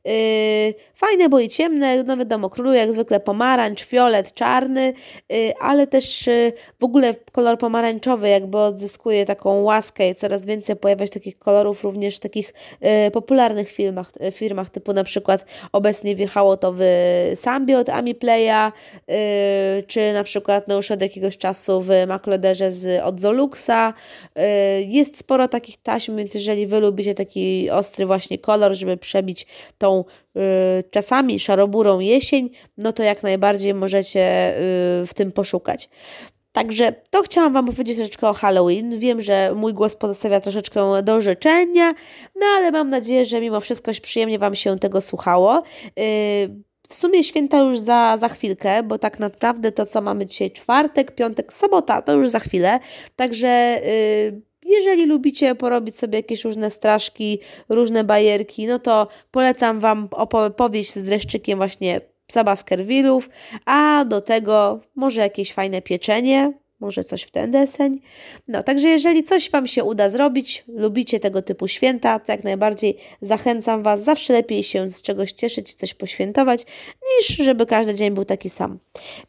Y, 0.07 0.73
fajne, 0.93 1.29
bo 1.29 1.39
i 1.39 1.49
ciemne, 1.49 2.03
no 2.03 2.17
wiadomo, 2.17 2.49
króluje 2.49 2.79
jak 2.79 2.93
zwykle 2.93 3.19
pomarańcz, 3.19 3.83
fiolet, 3.83 4.33
czarny, 4.33 4.93
ale 5.59 5.87
też 5.87 6.29
w 6.79 6.83
ogóle 6.83 7.13
kolor 7.31 7.57
pomarańczowy 7.57 8.29
jakby 8.29 8.57
odzyskuje 8.57 9.25
taką 9.25 9.61
łaskę 9.61 10.09
i 10.09 10.15
coraz 10.15 10.45
więcej 10.45 10.75
pojawia 10.75 11.05
się 11.05 11.13
takich 11.13 11.37
kolorów 11.37 11.83
również 11.83 12.19
takich 12.19 12.53
popularnych 13.13 13.71
filmach, 13.71 14.11
y, 14.27 14.31
firmach, 14.31 14.69
typu 14.69 14.93
na 14.93 15.03
przykład 15.03 15.45
obecnie 15.71 16.15
wjechało 16.15 16.57
to 16.57 16.73
w 16.77 16.81
Sambio 17.35 17.79
od 17.79 17.89
Amiplaya, 17.89 18.71
y, 19.11 19.83
czy 19.87 20.13
na 20.13 20.23
przykład 20.23 20.67
no 20.67 20.75
już 20.75 20.91
od 20.91 21.01
jakiegoś 21.01 21.37
czasu 21.37 21.81
w 21.81 21.89
Maklederze 22.07 22.71
z, 22.71 23.03
od 23.03 23.21
Zoluxa. 23.21 23.93
Jest 24.85 25.17
sporo 25.17 25.47
takich 25.47 25.77
taśm, 25.77 26.17
więc 26.17 26.33
jeżeli 26.33 26.67
Wy 26.67 26.79
lubicie 26.79 27.13
taki 27.13 27.69
ostry 27.69 28.05
właśnie 28.05 28.37
kolor, 28.37 28.75
żeby 28.75 28.97
przebić 28.97 29.47
tą 29.77 30.03
czasami 30.91 31.39
szaroburą 31.39 31.99
jesień, 31.99 32.49
no 32.77 32.93
to 32.93 33.03
jak 33.03 33.23
najbardziej 33.23 33.73
możecie 33.73 34.53
w 35.07 35.11
tym 35.15 35.31
poszukać. 35.31 35.89
Także 36.55 36.93
to 37.09 37.21
chciałam 37.21 37.53
Wam 37.53 37.65
powiedzieć 37.65 37.95
troszeczkę 37.95 38.29
o 38.29 38.33
Halloween. 38.33 38.99
Wiem, 38.99 39.21
że 39.21 39.53
mój 39.55 39.73
głos 39.73 39.95
pozostawia 39.95 40.39
troszeczkę 40.39 41.03
do 41.03 41.21
życzenia, 41.21 41.93
no 42.35 42.45
ale 42.45 42.71
mam 42.71 42.87
nadzieję, 42.87 43.25
że 43.25 43.41
mimo 43.41 43.59
wszystko 43.59 43.91
przyjemnie 44.01 44.39
Wam 44.39 44.55
się 44.55 44.79
tego 44.79 45.01
słuchało. 45.01 45.63
Yy, 45.83 46.03
w 46.87 46.93
sumie 46.93 47.23
święta 47.23 47.59
już 47.59 47.79
za, 47.79 48.17
za 48.17 48.29
chwilkę, 48.29 48.83
bo 48.83 48.97
tak 48.97 49.19
naprawdę 49.19 49.71
to, 49.71 49.85
co 49.85 50.01
mamy 50.01 50.25
dzisiaj 50.25 50.51
czwartek, 50.51 51.15
piątek, 51.15 51.53
sobota, 51.53 52.01
to 52.01 52.13
już 52.13 52.29
za 52.29 52.39
chwilę. 52.39 52.79
Także 53.15 53.81
yy, 53.85 54.41
jeżeli 54.65 55.05
lubicie 55.05 55.55
porobić 55.55 55.97
sobie 55.97 56.19
jakieś 56.19 56.43
różne 56.43 56.69
straszki, 56.69 57.39
różne 57.69 58.03
bajerki, 58.03 58.67
no 58.67 58.79
to 58.79 59.07
polecam 59.31 59.79
Wam 59.79 60.07
opowieść 60.11 60.93
z 60.93 61.03
dreszczykiem 61.03 61.57
właśnie 61.57 62.01
psa 62.27 62.43
Baskervillów, 62.43 63.29
a 63.65 64.05
do 64.05 64.21
tego 64.21 64.81
może 64.95 65.21
jakieś 65.21 65.53
fajne 65.53 65.81
pieczenie, 65.81 66.53
może 66.79 67.03
coś 67.03 67.23
w 67.23 67.31
ten 67.31 67.51
deseń. 67.51 68.01
No, 68.47 68.63
także 68.63 68.89
jeżeli 68.89 69.23
coś 69.23 69.51
Wam 69.51 69.67
się 69.67 69.83
uda 69.83 70.09
zrobić, 70.09 70.63
lubicie 70.67 71.19
tego 71.19 71.41
typu 71.41 71.67
święta, 71.67 72.19
to 72.19 72.31
jak 72.31 72.43
najbardziej 72.43 72.97
zachęcam 73.21 73.83
Was. 73.83 74.03
Zawsze 74.03 74.33
lepiej 74.33 74.63
się 74.63 74.89
z 74.89 75.01
czegoś 75.01 75.31
cieszyć 75.31 75.73
coś 75.73 75.93
poświętować, 75.93 76.65
niż 77.19 77.37
żeby 77.37 77.65
każdy 77.65 77.95
dzień 77.95 78.13
był 78.13 78.25
taki 78.25 78.49
sam. 78.49 78.79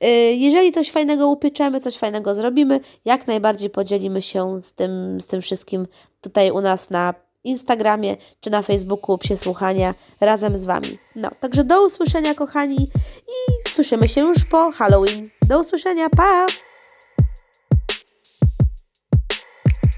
Y, 0.05 0.09
jeżeli 0.35 0.71
coś 0.71 0.91
fajnego 0.91 1.29
upieczemy, 1.29 1.81
coś 1.81 1.97
fajnego 1.97 2.35
zrobimy, 2.35 2.81
jak 3.05 3.27
najbardziej 3.27 3.71
podzielimy 3.71 4.23
się 4.23 4.61
z 4.61 4.75
tym, 4.75 5.21
z 5.21 5.27
tym 5.27 5.43
wszystkim 5.43 5.87
tutaj 6.21 6.51
u 6.51 6.61
nas 6.61 6.91
na 6.91 7.15
Instagramie 7.47 8.17
czy 8.41 8.51
na 8.51 8.63
Facebooku 8.63 9.19
Psie 9.19 9.37
Słuchania 9.37 9.95
razem 10.21 10.59
z 10.59 10.65
Wami. 10.65 10.99
No, 11.17 11.31
także 11.41 11.65
do 11.65 11.87
usłyszenia 11.87 12.35
kochani 12.35 12.89
i 13.29 13.69
słyszymy 13.71 14.09
się 14.09 14.21
już 14.21 14.45
po 14.45 14.73
Halloween. 14.73 15.31
Do 15.49 15.61
usłyszenia, 15.61 16.11
pa! 16.11 16.47